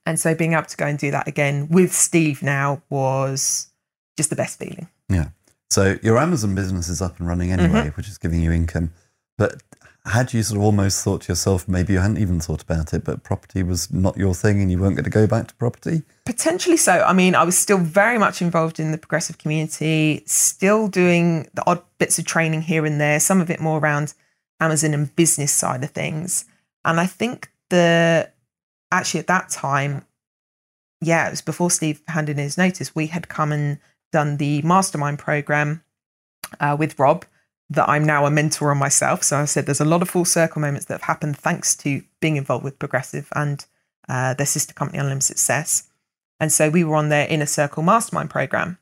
[0.07, 3.69] And so being able to go and do that again with Steve now was
[4.17, 4.89] just the best feeling.
[5.09, 5.29] Yeah.
[5.71, 7.75] So your Amazon business is up and running mm-hmm.
[7.75, 8.93] anyway, which is giving you income.
[9.39, 9.63] But
[10.07, 13.05] had you sort of almost thought to yourself, maybe you hadn't even thought about it,
[13.05, 16.03] but property was not your thing and you weren't going to go back to property?
[16.27, 17.03] Potentially so.
[17.03, 21.65] I mean, I was still very much involved in the progressive community, still doing the
[21.67, 24.13] odd bits of training here and there, some of it more around
[24.61, 26.45] Amazon and business side of things.
[26.85, 28.31] And I think the
[28.93, 30.05] actually at that time,
[31.01, 33.79] yeah, it was before Steve handed in his notice, we had come and
[34.13, 35.83] done the mastermind program
[36.61, 37.25] uh, with Rob
[37.71, 39.23] that I'm now a mentor on myself.
[39.23, 42.03] So I said there's a lot of full circle moments that have happened thanks to
[42.21, 43.65] being involved with Progressive and
[44.09, 45.91] uh, their sister company, Unlimited Success.
[46.39, 48.79] And so we were on their Inner Circle Mastermind program.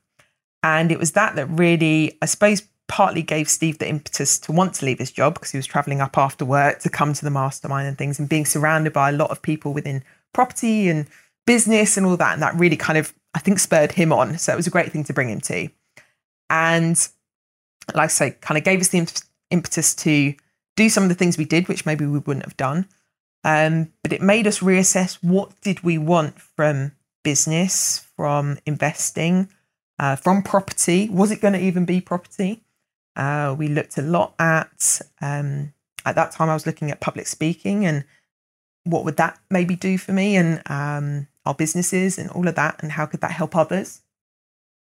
[0.63, 2.63] And it was that that really, I suppose,
[2.93, 6.03] partly gave Steve the impetus to want to leave his job because he was traveling
[6.03, 9.13] up after work to come to the mastermind and things and being surrounded by a
[9.13, 11.07] lot of people within property and
[11.47, 12.35] business and all that.
[12.35, 14.37] And that really kind of, I think, spurred him on.
[14.37, 15.71] So it was a great thing to bring him to.
[16.51, 17.09] And
[17.95, 19.11] like I say, kind of gave us the
[19.51, 20.35] impetus to
[20.77, 22.87] do some of the things we did, which maybe we wouldn't have done.
[23.43, 29.49] Um, but it made us reassess what did we want from business, from investing,
[29.99, 31.09] uh, from property.
[31.09, 32.63] Was it going to even be property?
[33.17, 35.73] Uh, we looked a lot at um,
[36.05, 36.49] at that time.
[36.49, 38.05] I was looking at public speaking and
[38.85, 42.83] what would that maybe do for me and um, our businesses and all of that,
[42.83, 44.03] and how could that help others?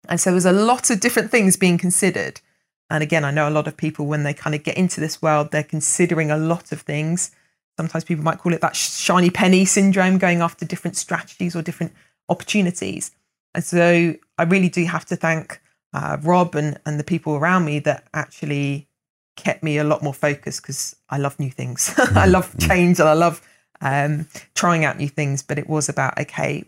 [0.08, 2.42] And so there was a lot of different things being considered.
[2.90, 5.22] And again, I know a lot of people, when they kind of get into this
[5.22, 7.32] world, they're considering a lot of things.
[7.76, 11.94] Sometimes people might call it that shiny penny syndrome, going after different strategies or different
[12.30, 13.12] opportunities.
[13.54, 15.62] And so I really do have to thank
[15.98, 18.88] uh, Rob and, and the people around me that actually
[19.36, 21.92] kept me a lot more focused because I love new things.
[21.98, 22.32] I mm-hmm.
[22.32, 23.42] love change and I love
[23.82, 25.42] um, trying out new things.
[25.42, 26.64] But it was about, okay,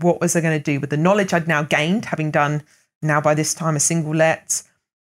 [0.00, 2.64] what was I going to do with the knowledge I'd now gained, having done
[3.00, 4.62] now by this time a single let,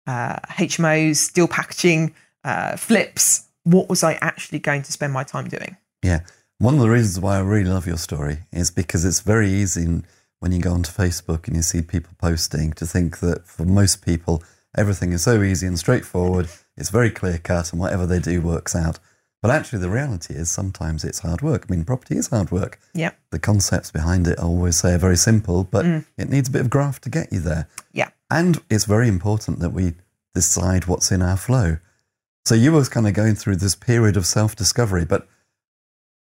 [0.09, 3.47] uh, HMOs, deal packaging, uh, flips.
[3.63, 5.77] What was I actually going to spend my time doing?
[6.03, 6.21] Yeah.
[6.59, 10.03] One of the reasons why I really love your story is because it's very easy
[10.43, 14.05] when you go onto Facebook and you see people posting to think that for most
[14.05, 14.43] people,
[14.77, 16.49] everything is so easy and straightforward.
[16.77, 18.99] It's very clear cut and whatever they do works out.
[19.41, 21.67] But actually, the reality is sometimes it's hard work.
[21.69, 22.81] I mean, property is hard work.
[22.93, 23.13] Yeah.
[23.31, 26.05] The concepts behind it, I always say, are very simple, but mm.
[26.19, 27.69] it needs a bit of graft to get you there.
[27.93, 28.11] Yeah.
[28.29, 29.95] And it's very important that we
[30.35, 31.77] decide what's in our flow.
[32.47, 35.29] So you were kind of going through this period of self discovery, but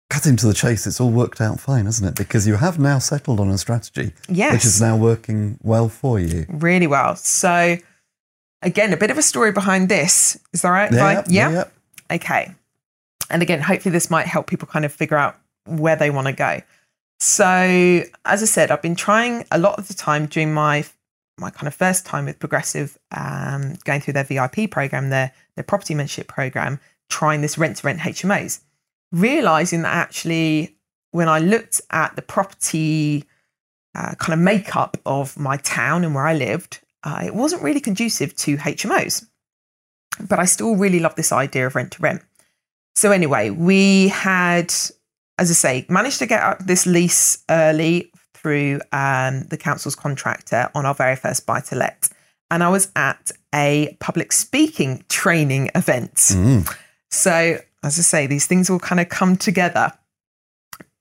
[0.09, 2.15] cutting to the chase, it's all worked out fine, hasn't it?
[2.15, 4.53] Because you have now settled on a strategy, yes.
[4.53, 6.45] which is now working well for you.
[6.49, 7.15] Really well.
[7.15, 7.77] So,
[8.61, 10.39] again, a bit of a story behind this.
[10.53, 10.91] Is that right?
[10.91, 11.23] Yeah.
[11.29, 11.51] yeah?
[11.51, 12.15] yeah.
[12.15, 12.53] Okay.
[13.29, 16.33] And again, hopefully, this might help people kind of figure out where they want to
[16.33, 16.61] go.
[17.19, 20.85] So, as I said, I've been trying a lot of the time during my
[21.37, 25.63] my kind of first time with Progressive, um, going through their VIP program, their their
[25.63, 26.79] property mentorship program,
[27.09, 28.61] trying this rent to rent HMOs,
[29.11, 30.75] realizing that actually
[31.11, 33.25] when I looked at the property
[33.95, 37.81] uh, kind of makeup of my town and where I lived, uh, it wasn't really
[37.81, 39.25] conducive to HMOs.
[40.27, 42.21] But I still really love this idea of rent to rent.
[42.95, 44.73] So anyway, we had,
[45.37, 50.85] as I say, managed to get this lease early through um, the council's contractor on
[50.85, 52.09] our very first buy to let.
[52.51, 56.15] And I was at a public speaking training event.
[56.15, 56.75] Mm.
[57.09, 59.93] So, as I say, these things all kind of come together.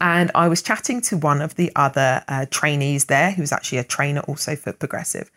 [0.01, 3.79] And I was chatting to one of the other uh, trainees there, who was actually
[3.79, 5.31] a trainer also for Progressive.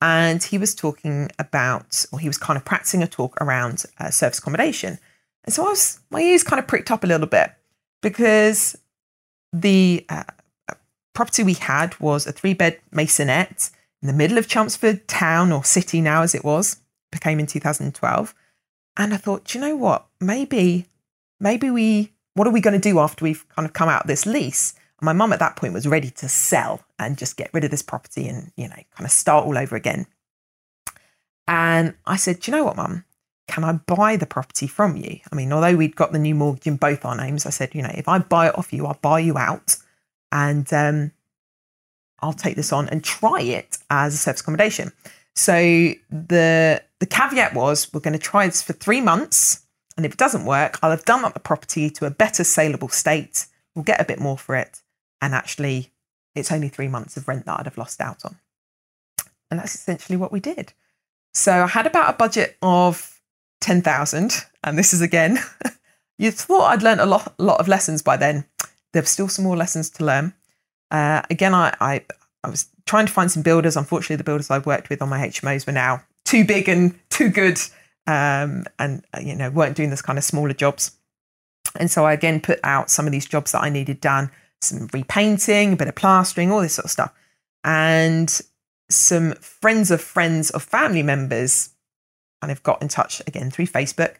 [0.00, 4.10] And he was talking about, or he was kind of practicing a talk around uh,
[4.10, 4.98] service accommodation.
[5.44, 7.52] And so I was, my ears kind of pricked up a little bit
[8.02, 8.76] because
[9.52, 10.24] the uh,
[11.14, 13.70] property we had was a three bed maisonette
[14.02, 16.76] in the middle of Chelmsford town or city now as it was,
[17.10, 18.34] became in 2012.
[18.98, 20.06] And I thought, you know what?
[20.20, 20.86] Maybe,
[21.40, 24.08] maybe we, what are we going to do after we've kind of come out of
[24.08, 24.74] this lease?
[25.00, 27.70] And my mum at that point was ready to sell and just get rid of
[27.70, 30.06] this property and, you know, kind of start all over again.
[31.46, 33.04] And I said, you know what, mum?
[33.48, 35.18] can I buy the property from you?
[35.32, 37.82] I mean, although we'd got the new mortgage in both our names, I said, you
[37.82, 39.76] know, if I buy it off you, I'll buy you out
[40.30, 41.12] and um,
[42.20, 44.92] I'll take this on and try it as a service accommodation.
[45.34, 45.54] So
[46.10, 50.18] the the caveat was we're going to try this for three months, and if it
[50.18, 53.46] doesn't work, I'll have done up the property to a better saleable state.
[53.74, 54.82] We'll get a bit more for it,
[55.20, 55.92] and actually,
[56.34, 58.38] it's only three months of rent that I'd have lost out on.
[59.50, 60.72] And that's essentially what we did.
[61.34, 63.20] So I had about a budget of
[63.60, 64.32] 10,000.
[64.64, 65.38] And this is again,
[66.18, 68.44] you thought I'd learned a lot, lot of lessons by then.
[68.92, 70.34] There's still some more lessons to learn.
[70.90, 72.04] Uh, again, I, I,
[72.42, 73.76] I was trying to find some builders.
[73.76, 77.30] Unfortunately, the builders I've worked with on my HMOs were now too big and too
[77.30, 77.58] good,
[78.06, 80.92] um, and uh, you know weren't doing this kind of smaller jobs.
[81.76, 84.88] And so I again put out some of these jobs that I needed done, some
[84.92, 87.12] repainting, a bit of plastering, all this sort of stuff,
[87.64, 88.40] and
[88.90, 91.70] some friends of friends of family members
[92.40, 94.16] kind of got in touch again through Facebook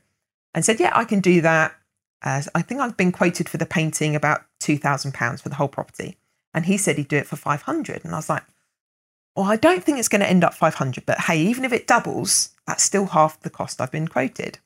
[0.55, 1.75] and said, Yeah, I can do that.
[2.23, 6.17] Uh, I think I've been quoted for the painting about £2,000 for the whole property.
[6.53, 8.43] And he said he'd do it for 500 And I was like,
[9.39, 11.87] Well, I don't think it's going to end up 500 but hey, even if it
[11.87, 14.59] doubles, That's still half the cost I've been quoted.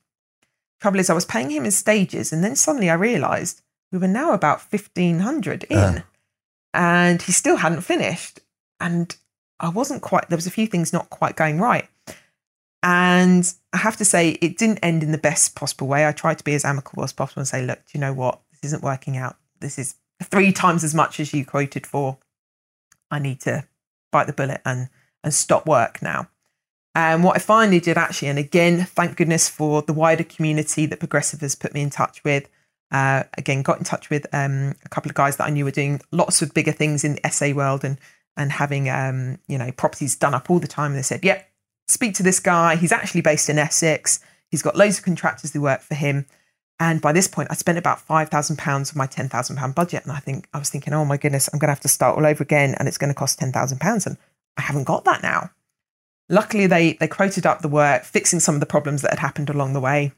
[0.81, 3.61] Trouble is, I was paying him in stages, and then suddenly I realised
[3.91, 6.03] we were now about fifteen hundred in, Ah.
[6.73, 8.39] and he still hadn't finished.
[8.79, 9.15] And
[9.59, 10.27] I wasn't quite.
[10.29, 11.87] There was a few things not quite going right,
[12.81, 16.05] and I have to say it didn't end in the best possible way.
[16.07, 18.41] I tried to be as amicable as possible and say, look, do you know what?
[18.51, 19.37] This isn't working out.
[19.61, 22.17] This is three times as much as you quoted for.
[23.11, 23.65] I need to
[24.13, 24.87] bite the bullet and
[25.23, 26.29] and stop work now.
[26.95, 30.99] And what I finally did actually, and again, thank goodness for the wider community that
[30.99, 32.47] Progressive has put me in touch with.
[32.91, 35.71] Uh, again, got in touch with um, a couple of guys that I knew were
[35.71, 37.97] doing lots of bigger things in the SA world and
[38.37, 40.91] and having um, you know properties done up all the time.
[40.91, 41.49] And they said, "Yep,
[41.87, 42.75] speak to this guy.
[42.75, 44.19] He's actually based in Essex.
[44.51, 46.27] He's got loads of contractors who work for him."
[46.83, 49.73] And by this point, I spent about five thousand pounds of my ten thousand pound
[49.73, 51.87] budget, and I think I was thinking, "Oh my goodness, I'm going to have to
[51.87, 54.17] start all over again, and it's going to cost ten thousand pounds." And
[54.57, 55.51] I haven't got that now.
[56.27, 59.49] Luckily, they they quoted up the work, fixing some of the problems that had happened
[59.49, 60.11] along the way,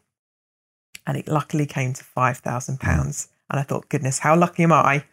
[1.05, 3.27] and it luckily came to five thousand pounds.
[3.51, 5.03] And I thought, goodness, how lucky am I?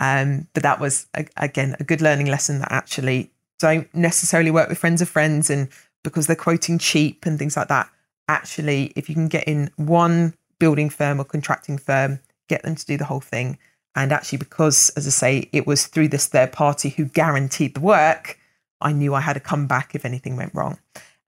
[0.00, 4.78] Um, but that was again a good learning lesson that actually don't necessarily work with
[4.78, 5.68] friends of friends, and
[6.02, 7.90] because they're quoting cheap and things like that.
[8.26, 10.32] Actually, if you can get in one
[10.64, 13.58] building firm or contracting firm, get them to do the whole thing.
[13.94, 17.80] And actually, because as I say, it was through this third party who guaranteed the
[17.80, 18.38] work,
[18.80, 20.78] I knew I had to come back if anything went wrong.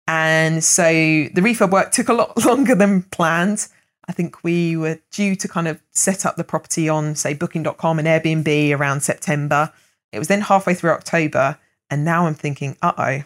[0.08, 3.68] And so the refurb work took a lot longer than planned.
[4.08, 7.98] I think we were due to kind of set up the property on, say, booking.com
[7.98, 9.70] and Airbnb around September.
[10.12, 11.58] It was then halfway through October.
[11.90, 13.24] And now I'm thinking, uh oh,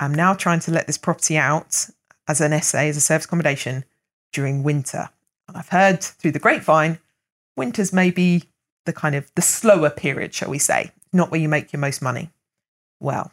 [0.00, 1.86] I'm now trying to let this property out
[2.26, 3.84] as an SA, as a service accommodation
[4.32, 5.10] during winter.
[5.48, 6.98] And I've heard through the grapevine,
[7.56, 8.44] winter's maybe
[8.84, 12.02] the kind of the slower period, shall we say, not where you make your most
[12.02, 12.30] money.
[13.00, 13.32] Well,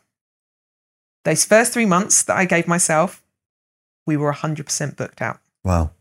[1.25, 3.23] those first three months that I gave myself,
[4.05, 5.39] we were 100% booked out.
[5.63, 5.91] Wow.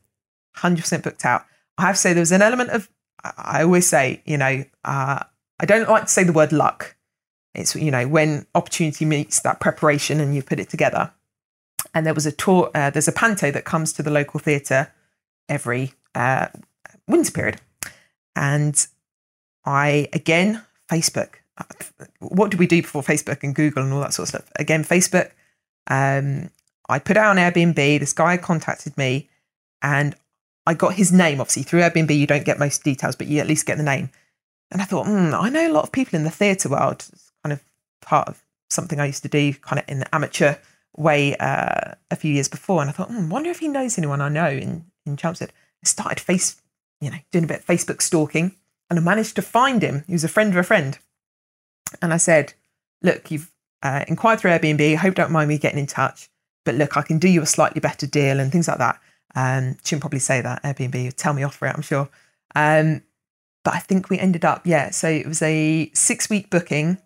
[0.57, 1.45] 100% booked out.
[1.79, 2.89] I have to say there was an element of,
[3.23, 5.21] I I always say, you know, uh,
[5.61, 6.97] I don't like to say the word luck.
[7.55, 11.13] It's, you know, when opportunity meets that preparation and you put it together.
[11.95, 14.93] And there was a tour, uh, there's a panto that comes to the local theatre
[15.49, 16.49] every uh,
[17.09, 17.61] winter period.
[18.35, 18.87] And
[19.65, 21.35] I, again, Facebook.
[22.19, 24.53] What did we do before Facebook and Google and all that sort of stuff?
[24.57, 25.31] Again, Facebook.
[25.87, 26.51] Um,
[26.89, 28.01] I put out on Airbnb.
[28.01, 29.29] This guy contacted me
[29.83, 30.15] and
[30.67, 31.41] I got his name.
[31.41, 34.11] Obviously, through Airbnb, you don't get most details, but you at least get the name.
[34.71, 37.05] And I thought, hmm, I know a lot of people in the theatre world.
[37.13, 37.63] It's kind of
[38.01, 40.55] part of something I used to do, kind of in the amateur
[40.97, 42.81] way uh, a few years before.
[42.81, 45.53] And I thought, hmm, wonder if he knows anyone I know in in Chelmsford.
[45.83, 46.61] I started face,
[47.01, 48.57] you know, doing a bit of Facebook stalking,
[48.89, 50.05] and I managed to find him.
[50.07, 50.99] He was a friend of a friend,
[52.01, 52.55] and I said,
[53.03, 53.51] look, you've
[53.83, 54.93] uh, inquired through Airbnb.
[54.93, 56.29] I hope you don't mind me getting in touch,
[56.65, 59.01] but look, I can do you a slightly better deal and things like that.
[59.35, 62.09] Um, shouldn't probably say that Airbnb would tell me off for it, I'm sure.
[62.55, 63.03] Um,
[63.65, 64.91] but I think we ended up, yeah.
[64.91, 66.99] So it was a six week booking,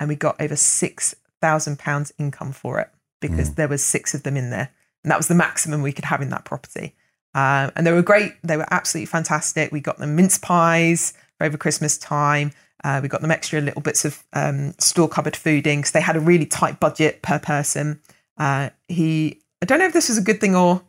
[0.00, 4.22] and we got over six thousand pounds income for it because there was six of
[4.22, 4.70] them in there,
[5.02, 6.94] and that was the maximum we could have in that property.
[7.34, 8.32] Um, and they were great.
[8.42, 9.70] They were absolutely fantastic.
[9.70, 12.52] We got them mince pies for over Christmas time.
[12.84, 16.00] Uh, we got them extra little bits of um, store cupboard food in because they
[16.00, 18.00] had a really tight budget per person.
[18.36, 20.82] Uh, he, I don't know if this was a good thing or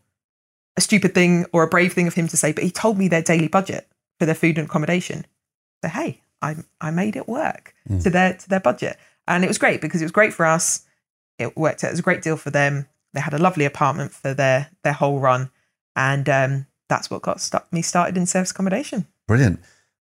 [0.78, 3.08] a stupid thing or a brave thing of him to say, but he told me
[3.08, 3.88] their daily budget
[4.20, 5.26] for their food and accommodation.
[5.84, 9.58] So hey, I I made it work to their to their budget, and it was
[9.58, 10.86] great because it was great for us.
[11.38, 11.90] It worked out.
[11.90, 12.88] It was a great deal for them.
[13.14, 15.50] They had a lovely apartment for their their whole run,
[15.96, 19.06] and um, that's what got stu- me started in service accommodation.
[19.28, 19.60] Brilliant.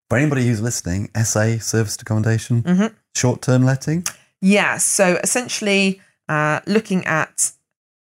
[0.10, 2.94] For anybody who's listening, SA, service accommodation, Mhm.
[3.16, 4.06] short term letting.
[4.42, 4.78] Yeah.
[4.78, 7.52] So essentially, uh, looking at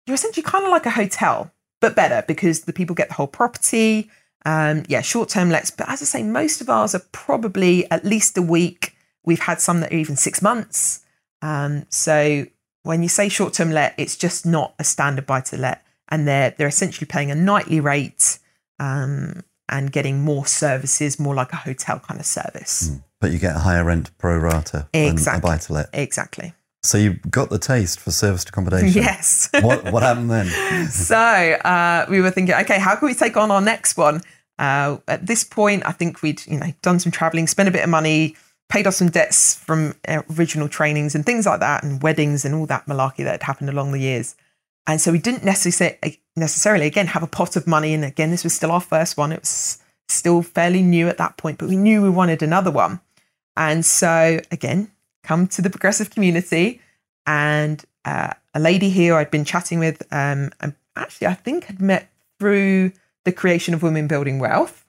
[0.06, 3.28] you're essentially kind of like a hotel, but better because the people get the whole
[3.28, 4.10] property.
[4.46, 5.72] Um, yeah, short term lets.
[5.72, 8.98] But as I say, most of ours are probably at least a week.
[9.24, 11.00] We've had some that are even six months.
[11.42, 12.46] Um, so
[12.84, 16.28] when you say short term let, it's just not a standard buy to let, and
[16.28, 18.38] they're they're essentially paying a nightly rate
[18.80, 22.92] um, and getting more services, more like a hotel kind of service.
[23.20, 25.50] But you get a higher rent pro rata than a Exactly.
[25.50, 25.90] buy to let.
[25.92, 26.54] Exactly.
[26.84, 29.02] So you got the taste for serviced accommodation.
[29.02, 29.50] Yes.
[29.62, 30.88] what what happened then?
[30.90, 34.22] so uh, we were thinking, okay, how can we take on our next one?
[34.60, 37.84] Uh, at this point, I think we'd you know done some traveling, spent a bit
[37.84, 38.36] of money,
[38.70, 42.54] paid off some debts from uh, original trainings and things like that, and weddings and
[42.54, 44.36] all that malarkey that had happened along the years.
[44.86, 47.94] And so we didn't necessarily necessarily again have a pot of money.
[47.94, 49.32] And again, this was still our first one.
[49.32, 53.00] It was still fairly new at that point, but we knew we wanted another one.
[53.56, 54.92] And so again,
[55.24, 56.82] come to the progressive community
[57.26, 61.82] and uh, a lady here I'd been chatting with um, a actually, I think, had
[61.82, 62.10] met
[62.40, 62.92] through
[63.24, 64.86] the creation of Women Building Wealth.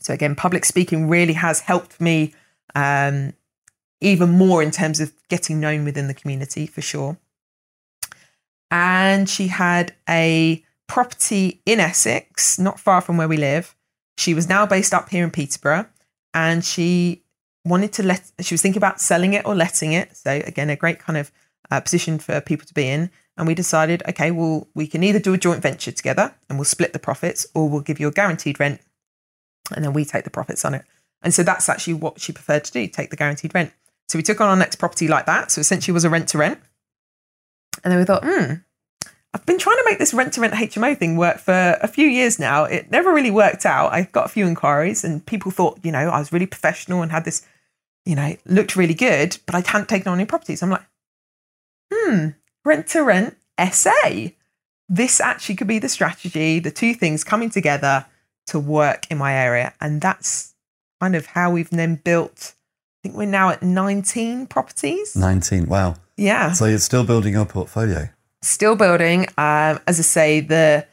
[0.00, 2.34] So, again, public speaking really has helped me
[2.74, 3.32] um,
[4.00, 7.16] even more in terms of getting known within the community for sure.
[8.70, 13.74] And she had a property in Essex, not far from where we live.
[14.18, 15.86] She was now based up here in Peterborough
[16.32, 17.22] and she
[17.64, 20.16] wanted to let, she was thinking about selling it or letting it.
[20.16, 21.30] So, again, a great kind of
[21.70, 23.10] uh, position for people to be in.
[23.36, 26.64] And we decided, okay, well, we can either do a joint venture together and we'll
[26.64, 28.80] split the profits, or we'll give you a guaranteed rent
[29.74, 30.84] and then we take the profits on it.
[31.22, 33.72] And so that's actually what she preferred to do take the guaranteed rent.
[34.08, 35.50] So we took on our next property like that.
[35.50, 36.60] So essentially, was a rent to rent.
[37.82, 38.54] And then we thought, hmm,
[39.36, 42.06] I've been trying to make this rent to rent HMO thing work for a few
[42.06, 42.64] years now.
[42.64, 43.92] It never really worked out.
[43.92, 47.12] I got a few inquiries, and people thought, you know, I was really professional and
[47.12, 47.46] had this,
[48.06, 50.62] you know, looked really good, but I hadn't taken on any properties.
[50.62, 50.86] I'm like,
[51.92, 52.28] hmm,
[52.64, 53.36] rent to rent
[53.72, 54.28] SA.
[54.88, 58.06] This actually could be the strategy, the two things coming together
[58.46, 59.74] to work in my area.
[59.80, 60.54] And that's
[61.00, 65.14] kind of how we've then built, I think we're now at 19 properties.
[65.14, 65.66] 19.
[65.66, 65.96] Wow.
[66.16, 66.52] Yeah.
[66.52, 68.08] So you're still building your portfolio.
[68.42, 69.26] Still building.
[69.38, 70.86] Um, as I say, the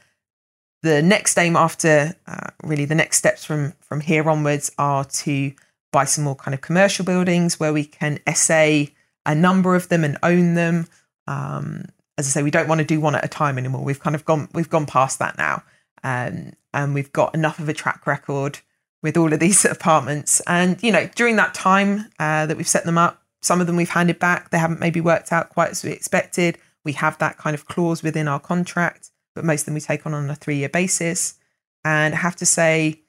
[0.82, 5.54] the next aim after uh, really the next steps from from here onwards are to
[5.92, 8.86] buy some more kind of commercial buildings where we can SA
[9.26, 10.88] a number of them and own them.
[11.28, 11.86] Um,
[12.18, 13.84] as I say, we don't want to do one at a time anymore.
[13.84, 15.64] We've kind of gone we've gone past that now,
[16.04, 18.60] um, and we've got enough of a track record
[19.02, 20.42] with all of these apartments.
[20.48, 23.76] And you know, during that time uh, that we've set them up, some of them
[23.76, 24.50] we've handed back.
[24.50, 26.58] They haven't maybe worked out quite as we expected.
[26.84, 30.06] We have that kind of clause within our contract, but most of them we take
[30.06, 31.36] on on a three year basis.
[31.84, 33.02] And I have to say,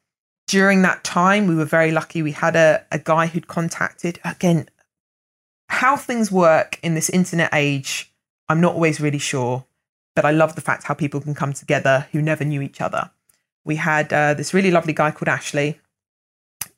[0.49, 2.21] during that time, we were very lucky.
[2.21, 4.69] We had a, a guy who'd contacted again
[5.69, 8.13] how things work in this internet age
[8.49, 9.65] I'm not always really sure,
[10.15, 13.11] but I love the fact how people can come together who never knew each other.
[13.65, 15.81] We had uh, this really lovely guy called Ashley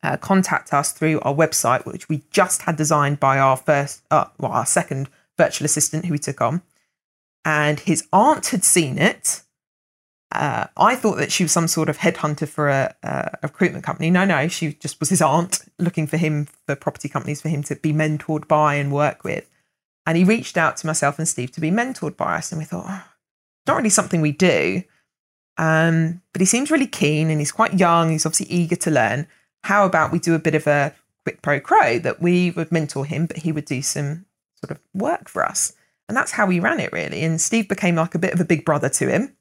[0.07, 4.27] uh, contact us through our website, which we just had designed by our first, uh,
[4.39, 6.63] well, our second virtual assistant who we took on.
[7.45, 9.43] And his aunt had seen it.
[10.31, 14.11] Uh, I thought that she was some sort of headhunter for a, a, recruitment company.
[14.11, 17.65] No, no, she just was his aunt looking for him for property companies for him
[17.65, 19.49] to be mentored by and work with.
[20.07, 22.53] And he reached out to myself and Steve to be mentored by us.
[22.53, 23.05] And we thought, oh,
[23.67, 24.85] not really something we do.
[25.59, 28.11] Um, but he seems really keen and he's quite young.
[28.11, 29.27] He's obviously eager to learn.
[29.67, 30.95] How about we do a bit of a
[31.25, 34.25] quid pro quo that we would mentor him, but he would do some
[34.61, 35.73] sort of work for us.
[36.09, 37.25] And that's how we ran it really.
[37.25, 39.37] And Steve became like a bit of a big brother to him.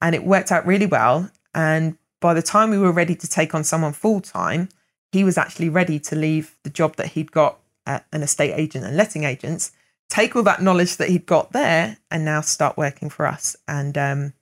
[0.00, 1.28] And it worked out really well.
[1.56, 4.68] And by the time we were ready to take on someone full time,
[5.10, 8.84] he was actually ready to leave the job that he'd got at an estate agent
[8.84, 9.72] and letting agents
[10.08, 13.56] take all that knowledge that he'd got there and now start working for us.
[13.66, 14.34] And um,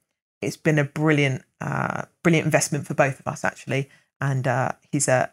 [0.42, 3.88] it's been a brilliant, uh, brilliant investment for both of us, actually.
[4.22, 5.32] And uh, he's a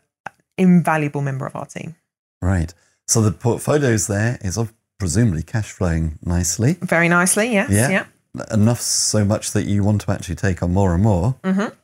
[0.57, 1.95] invaluable member of our team.
[2.41, 2.73] Right.
[3.07, 6.73] So the portfolios there is of presumably cash flowing nicely.
[6.81, 7.69] Very nicely, yes.
[7.71, 7.89] Yeah.
[7.89, 8.05] yeah.
[8.51, 11.35] Enough so much that you want to actually take on more and more.
[11.43, 11.75] Mm-hmm.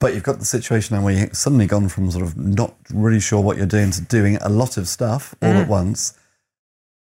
[0.00, 3.20] But you've got the situation now where you've suddenly gone from sort of not really
[3.20, 5.62] sure what you're doing to doing a lot of stuff all mm.
[5.62, 6.18] at once.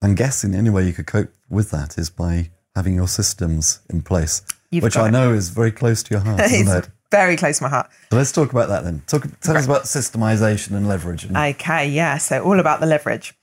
[0.03, 3.81] I'm guessing the only way you could cope with that is by having your systems
[3.89, 6.89] in place, You've which I know is very close to your heart, isn't it?
[7.13, 7.91] Very close to my heart.
[8.11, 9.03] So let's talk about that then.
[9.07, 9.61] Talk, tell right.
[9.61, 11.31] us about systemization and leverage.
[11.31, 12.17] Okay, yeah.
[12.17, 13.35] So all about the leverage.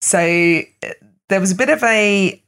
[0.00, 0.88] So uh,
[1.28, 2.42] there was a bit of a,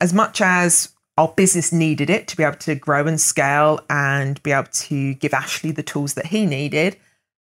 [0.00, 4.42] as much as our business needed it to be able to grow and scale and
[4.42, 6.96] be able to give Ashley the tools that he needed.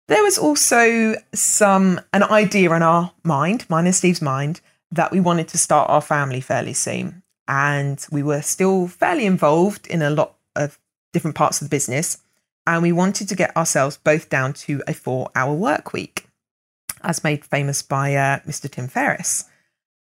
[0.09, 5.21] There was also some an idea in our mind, mine and Steve's mind, that we
[5.21, 7.23] wanted to start our family fairly soon.
[7.47, 10.79] And we were still fairly involved in a lot of
[11.13, 12.17] different parts of the business.
[12.67, 16.29] And we wanted to get ourselves both down to a four hour work week,
[17.03, 18.71] as made famous by uh, Mr.
[18.71, 19.45] Tim Ferriss.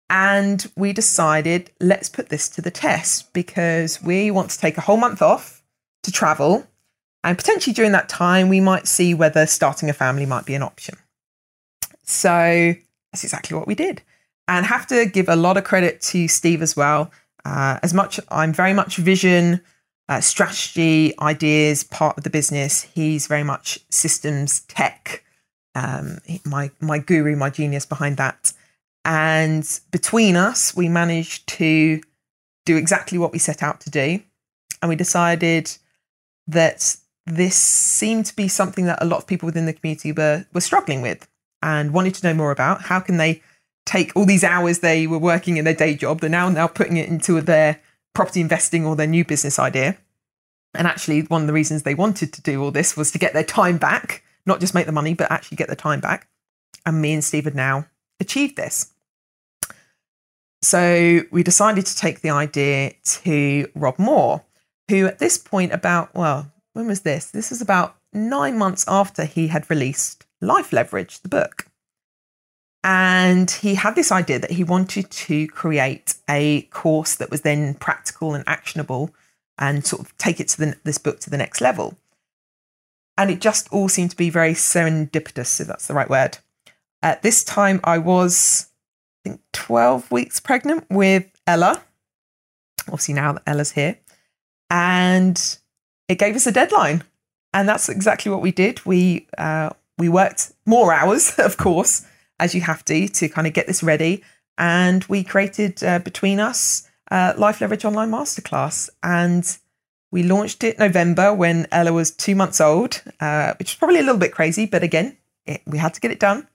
[0.09, 4.81] And we decided, let's put this to the test because we want to take a
[4.81, 5.63] whole month off
[6.03, 6.67] to travel.
[7.23, 10.63] And potentially during that time, we might see whether starting a family might be an
[10.63, 10.95] option.
[12.03, 12.73] So
[13.13, 14.01] that's exactly what we did
[14.51, 17.09] and have to give a lot of credit to Steve as well.
[17.45, 19.61] Uh, as much, I'm very much vision,
[20.11, 22.81] uh, strategy, ideas part of the business.
[22.81, 25.23] He's very much systems tech.
[25.73, 28.51] Um, my my guru, my genius behind that.
[29.05, 32.01] And between us, we managed to
[32.65, 34.19] do exactly what we set out to do.
[34.81, 35.71] And we decided
[36.45, 40.45] that this seemed to be something that a lot of people within the community were,
[40.53, 41.25] were struggling with
[41.61, 42.81] and wanted to know more about.
[42.81, 43.41] How can they
[43.85, 46.97] take all these hours they were working in their day job, they're now now putting
[46.97, 47.79] it into their
[48.13, 49.97] property investing or their new business idea.
[50.73, 53.33] And actually, one of the reasons they wanted to do all this was to get
[53.33, 56.27] their time back, not just make the money, but actually get their time back.
[56.85, 57.87] And me and Steve had now
[58.19, 58.93] achieved this.
[60.61, 64.43] So we decided to take the idea to Rob Moore,
[64.89, 67.31] who at this point, about, well, when was this?
[67.31, 71.65] This was about nine months after he had released Life Leverage, the book.
[72.83, 77.75] And he had this idea that he wanted to create a course that was then
[77.75, 79.13] practical and actionable
[79.59, 81.97] and sort of take it to the, this book to the next level.
[83.17, 86.39] And it just all seemed to be very serendipitous, if that's the right word.
[87.03, 88.69] At this time, I was,
[89.23, 91.83] I think, 12 weeks pregnant with Ella.
[92.87, 93.97] Obviously, now that Ella's here.
[94.71, 95.59] And
[96.07, 97.03] it gave us a deadline.
[97.53, 98.83] And that's exactly what we did.
[98.85, 102.07] We, uh, we worked more hours, of course,
[102.41, 104.23] as you have to, to kind of get this ready.
[104.57, 108.89] And we created uh, between us uh, Life Leverage Online Masterclass.
[109.01, 109.45] And
[110.11, 114.03] we launched it November when Ella was two months old, uh, which is probably a
[114.03, 116.47] little bit crazy, but again, it, we had to get it done.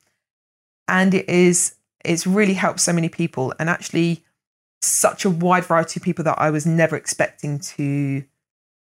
[0.89, 4.23] And it is it's really helped so many people, and actually
[4.81, 8.23] such a wide variety of people that I was never expecting to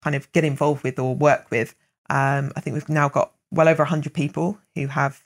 [0.03, 1.73] kind of get involved with or work with.
[2.09, 5.23] Um, I think we've now got well over 100 people who have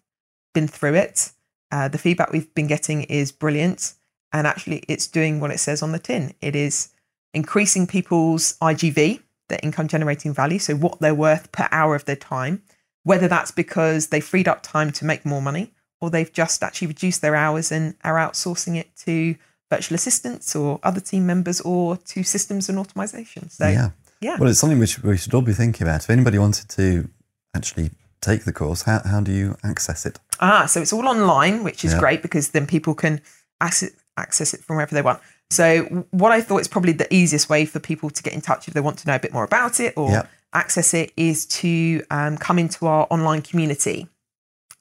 [0.53, 1.31] been through it.
[1.71, 3.93] Uh, the feedback we've been getting is brilliant.
[4.33, 6.33] And actually, it's doing what it says on the tin.
[6.41, 6.89] It is
[7.33, 12.15] increasing people's IGV, their income generating value, so what they're worth per hour of their
[12.15, 12.61] time,
[13.03, 16.87] whether that's because they freed up time to make more money or they've just actually
[16.87, 19.35] reduced their hours and are outsourcing it to
[19.69, 23.49] virtual assistants or other team members or to systems and automation.
[23.49, 23.91] So, yeah.
[24.19, 24.37] yeah.
[24.37, 26.03] Well, it's something which we should all be thinking about.
[26.03, 27.07] If anybody wanted to
[27.55, 30.19] actually take the course, how, how do you access it?
[30.41, 31.99] Ah, so it's all online, which is Yeah.
[31.99, 33.21] great because then people can
[33.61, 35.19] access, access it from wherever they want.
[35.51, 38.67] So what I thought is probably the easiest way for people to get in touch
[38.67, 40.23] if they want to know a bit more about it or Yeah.
[40.53, 44.07] access it is to um, come into our online community.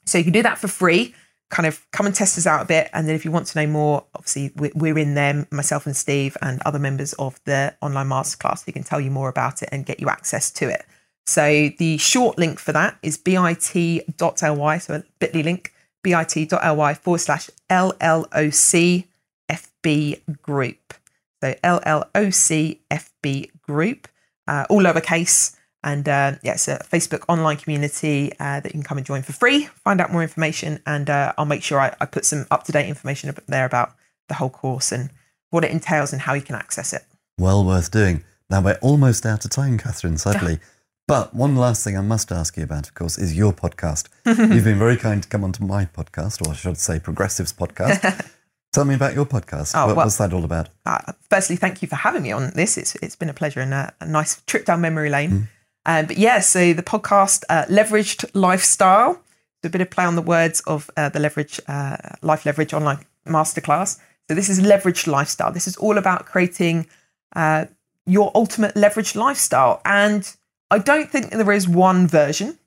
[0.05, 1.13] So you can do that for free.
[1.49, 3.59] Kind of come and test us out a bit, and then if you want to
[3.61, 7.75] know more, obviously we- we're in there, myself and Steve and other members of the
[7.81, 10.85] online masterclass who can tell you more about it and get you access to it.
[11.25, 17.49] So the short link for that is bit.ly, so a bit.ly link, bit.ly forward slash
[17.69, 19.05] LLOC
[19.49, 20.93] FB group.
[21.41, 24.07] So LLOC FB group,
[24.47, 25.55] uh, all lowercase.
[25.83, 29.23] And uh, yeah, it's a Facebook online community uh, that you can come and join
[29.23, 32.45] for free, find out more information, and uh, I'll make sure I, I put some
[32.51, 33.95] up to date information up there about
[34.27, 35.09] the whole course and
[35.49, 37.03] what it entails and how you can access it.
[37.39, 38.23] Well worth doing.
[38.51, 40.59] Now, we're almost out of time, Catherine, sadly.
[41.11, 44.07] But one last thing I must ask you about, of course, is your podcast.
[44.25, 48.31] You've been very kind to come onto my podcast, or I should say, Progressives podcast.
[48.71, 49.73] Tell me about your podcast.
[49.75, 50.69] Oh, what, well- what's that all about?
[50.85, 52.77] uh, firstly, thank you for having me on this.
[52.77, 55.49] It's it's been a pleasure and a, a nice trip down memory lane.
[55.85, 59.15] Um, but yeah, so the podcast uh, leveraged lifestyle.
[59.61, 62.73] So a bit of play on the words of uh, the leverage uh, life leverage
[62.73, 63.99] online masterclass.
[64.29, 65.51] So this is leveraged lifestyle.
[65.51, 66.87] This is all about creating
[67.35, 67.65] uh,
[68.05, 69.81] your ultimate leveraged lifestyle.
[69.83, 70.33] And
[70.71, 72.57] I don't think there is one version.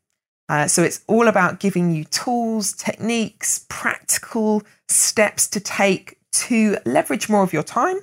[0.49, 7.31] Uh, so it's all about giving you tools, techniques, practical steps to take to leverage
[7.31, 7.97] more of your time,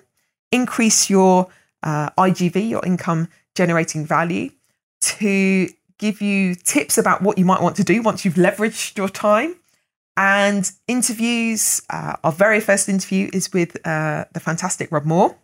[0.52, 1.50] increase your
[1.84, 4.50] uh, IGV, your income generating value,
[5.02, 9.10] to give you tips about what you might want to do once you've leveraged your
[9.10, 9.56] time.
[10.18, 15.36] And interviews, uh, our very first interview is with uh, the fantastic Rob Moore,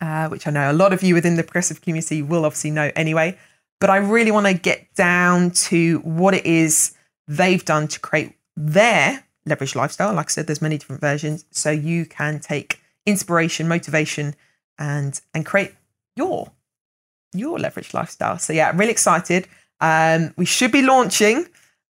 [0.00, 2.92] uh, which I know a lot of you within the progressive community will obviously know
[2.94, 3.36] anyway.
[3.80, 6.96] But I really want to get down to what it is
[7.28, 10.14] they've done to create their leverage lifestyle.
[10.14, 14.34] Like I said, there's many different versions, so you can take inspiration, motivation,
[14.78, 15.74] and and create
[16.16, 16.52] your
[17.32, 18.38] your leverage lifestyle.
[18.38, 19.48] So yeah, I'm really excited.
[19.80, 21.46] Um, we should be launching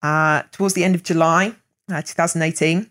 [0.03, 1.55] uh, towards the end of July,
[1.91, 2.91] uh, 2018.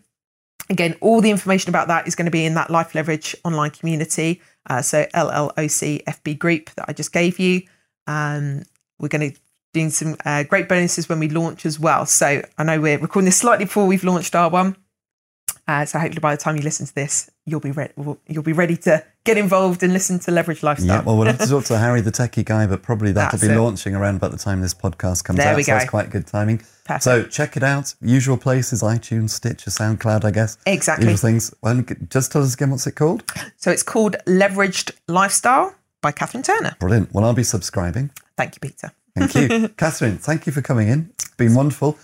[0.70, 3.70] Again, all the information about that is going to be in that Life Leverage online
[3.70, 4.42] community.
[4.68, 7.62] Uh, so LLOC FB group that I just gave you.
[8.06, 8.64] Um,
[8.98, 9.38] we're going to
[9.74, 12.06] doing some uh, great bonuses when we launch as well.
[12.06, 14.76] So I know we're recording this slightly before we've launched our one.
[15.66, 17.92] Uh, so hopefully by the time you listen to this, you'll be ready.
[18.26, 20.88] You'll be ready to get involved and listen to Leverage Lifestyle.
[20.88, 23.46] Yeah, well, we'll have to talk to Harry, the techie guy, but probably that'll That's
[23.46, 23.60] be it.
[23.60, 25.56] launching around about the time this podcast comes There out.
[25.56, 26.62] we so that's quite good timing.
[26.86, 27.02] Perfect.
[27.02, 27.94] So check it out.
[28.00, 30.56] Usual places, iTunes, Stitcher, SoundCloud, I guess.
[30.64, 31.04] Exactly.
[31.10, 31.54] Usual things.
[31.62, 33.30] Well, just tell us again what's it called?
[33.58, 36.76] So it's called Leveraged Lifestyle by Catherine Turner.
[36.80, 37.12] Brilliant.
[37.12, 38.08] Well, I'll be subscribing.
[38.38, 38.92] Thank you, Peter.
[39.16, 39.68] Thank you.
[39.76, 41.10] Catherine, thank you for coming in.
[41.14, 41.98] It's been wonderful.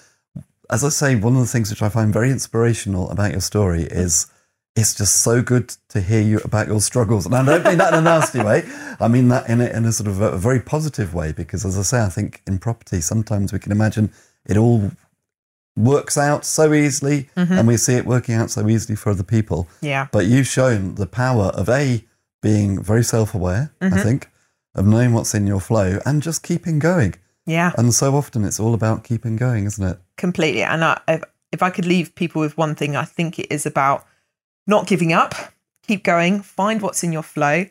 [0.68, 3.85] As I say, one of the things which I find very inspirational about your story
[3.85, 4.26] is
[4.74, 7.24] it's just so good to hear you about your struggles.
[7.24, 8.64] And I don't mean that in a nasty way.
[8.99, 11.78] I mean that in a, in a sort of a, very positive way, because as
[11.78, 14.11] I say, I think in property, sometimes we can imagine
[14.45, 14.91] it all
[15.76, 17.53] works out so easily mm-hmm.
[17.53, 19.68] and we see it working out so easily for other people.
[19.80, 20.09] Yeah.
[20.11, 22.05] But you've shown the power of A,
[22.43, 23.99] being very self aware, I mm-hmm.
[24.01, 24.30] think,
[24.75, 27.14] of knowing what's in your flow and just keeping going.
[27.47, 27.72] Yeah.
[27.77, 29.99] And so often it's all about keeping going, isn't it?
[30.16, 30.62] completely.
[30.62, 31.22] And I, if,
[31.53, 34.07] if I could leave people with one thing, I think it is about
[34.66, 35.35] not giving up,
[35.87, 37.66] keep going, find what's in your flow,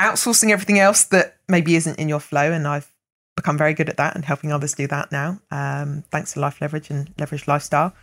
[0.00, 2.52] outsourcing everything else that maybe isn't in your flow.
[2.52, 2.90] And I've
[3.36, 6.60] become very good at that and helping others do that now, um, thanks to Life
[6.60, 7.94] Leverage and Leverage Lifestyle.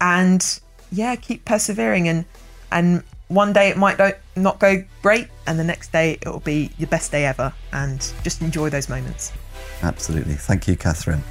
[0.00, 0.60] And
[0.92, 2.08] yeah, keep persevering.
[2.08, 2.24] And
[2.72, 6.40] and one day it might not- not go great, and the next day it will
[6.40, 7.52] be your best day ever.
[7.72, 9.32] And just enjoy those moments.
[9.82, 10.34] Absolutely.
[10.34, 11.22] Thank you, Catherine.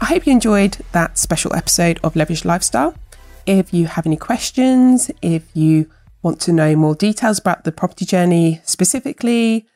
[0.00, 2.94] I hope you enjoyed that special episode of Leverage Lifestyle.
[3.46, 5.88] If you have any questions, if you
[6.22, 9.66] want to know more details about the property journey specifically,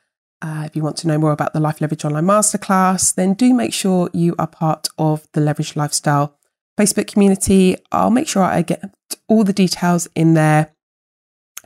[0.43, 3.55] uh, if you want to know more about the Life Leverage Online Masterclass, then do
[3.55, 6.37] make sure you are part of the Leverage Lifestyle
[6.79, 7.77] Facebook community.
[7.93, 8.83] I'll make sure I get
[9.29, 10.73] all the details in there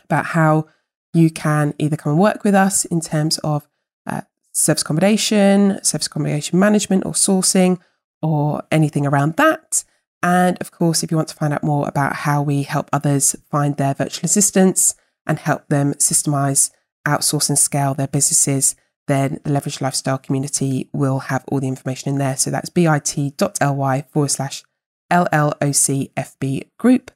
[0.04, 0.66] about how
[1.12, 3.68] you can either come and work with us in terms of
[4.06, 7.78] uh, service accommodation, service accommodation management, or sourcing,
[8.22, 9.84] or anything around that.
[10.22, 13.36] And of course, if you want to find out more about how we help others
[13.50, 14.94] find their virtual assistants
[15.26, 16.70] and help them systemize,
[17.06, 18.74] outsource, and scale their businesses,
[19.06, 22.36] then the Leverage Lifestyle community will have all the information in there.
[22.36, 24.64] So that's bit.ly forward slash
[25.12, 27.10] LLOCFB group.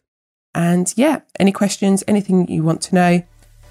[0.54, 3.22] And yeah, any questions, anything you want to know,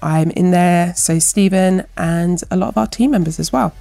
[0.02, 0.94] I'm in there.
[0.94, 3.74] So Stephen and a lot of our team members as well.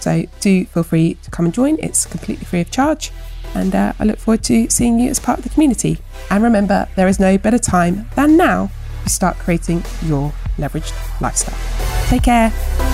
[0.00, 1.78] So do feel free to come and join.
[1.78, 3.12] It's completely free of charge.
[3.54, 5.98] And uh, I look forward to seeing you as part of the community.
[6.30, 8.70] And remember, there is no better time than now
[9.04, 11.58] to start creating your leveraged lifestyle.
[12.08, 12.89] Take care.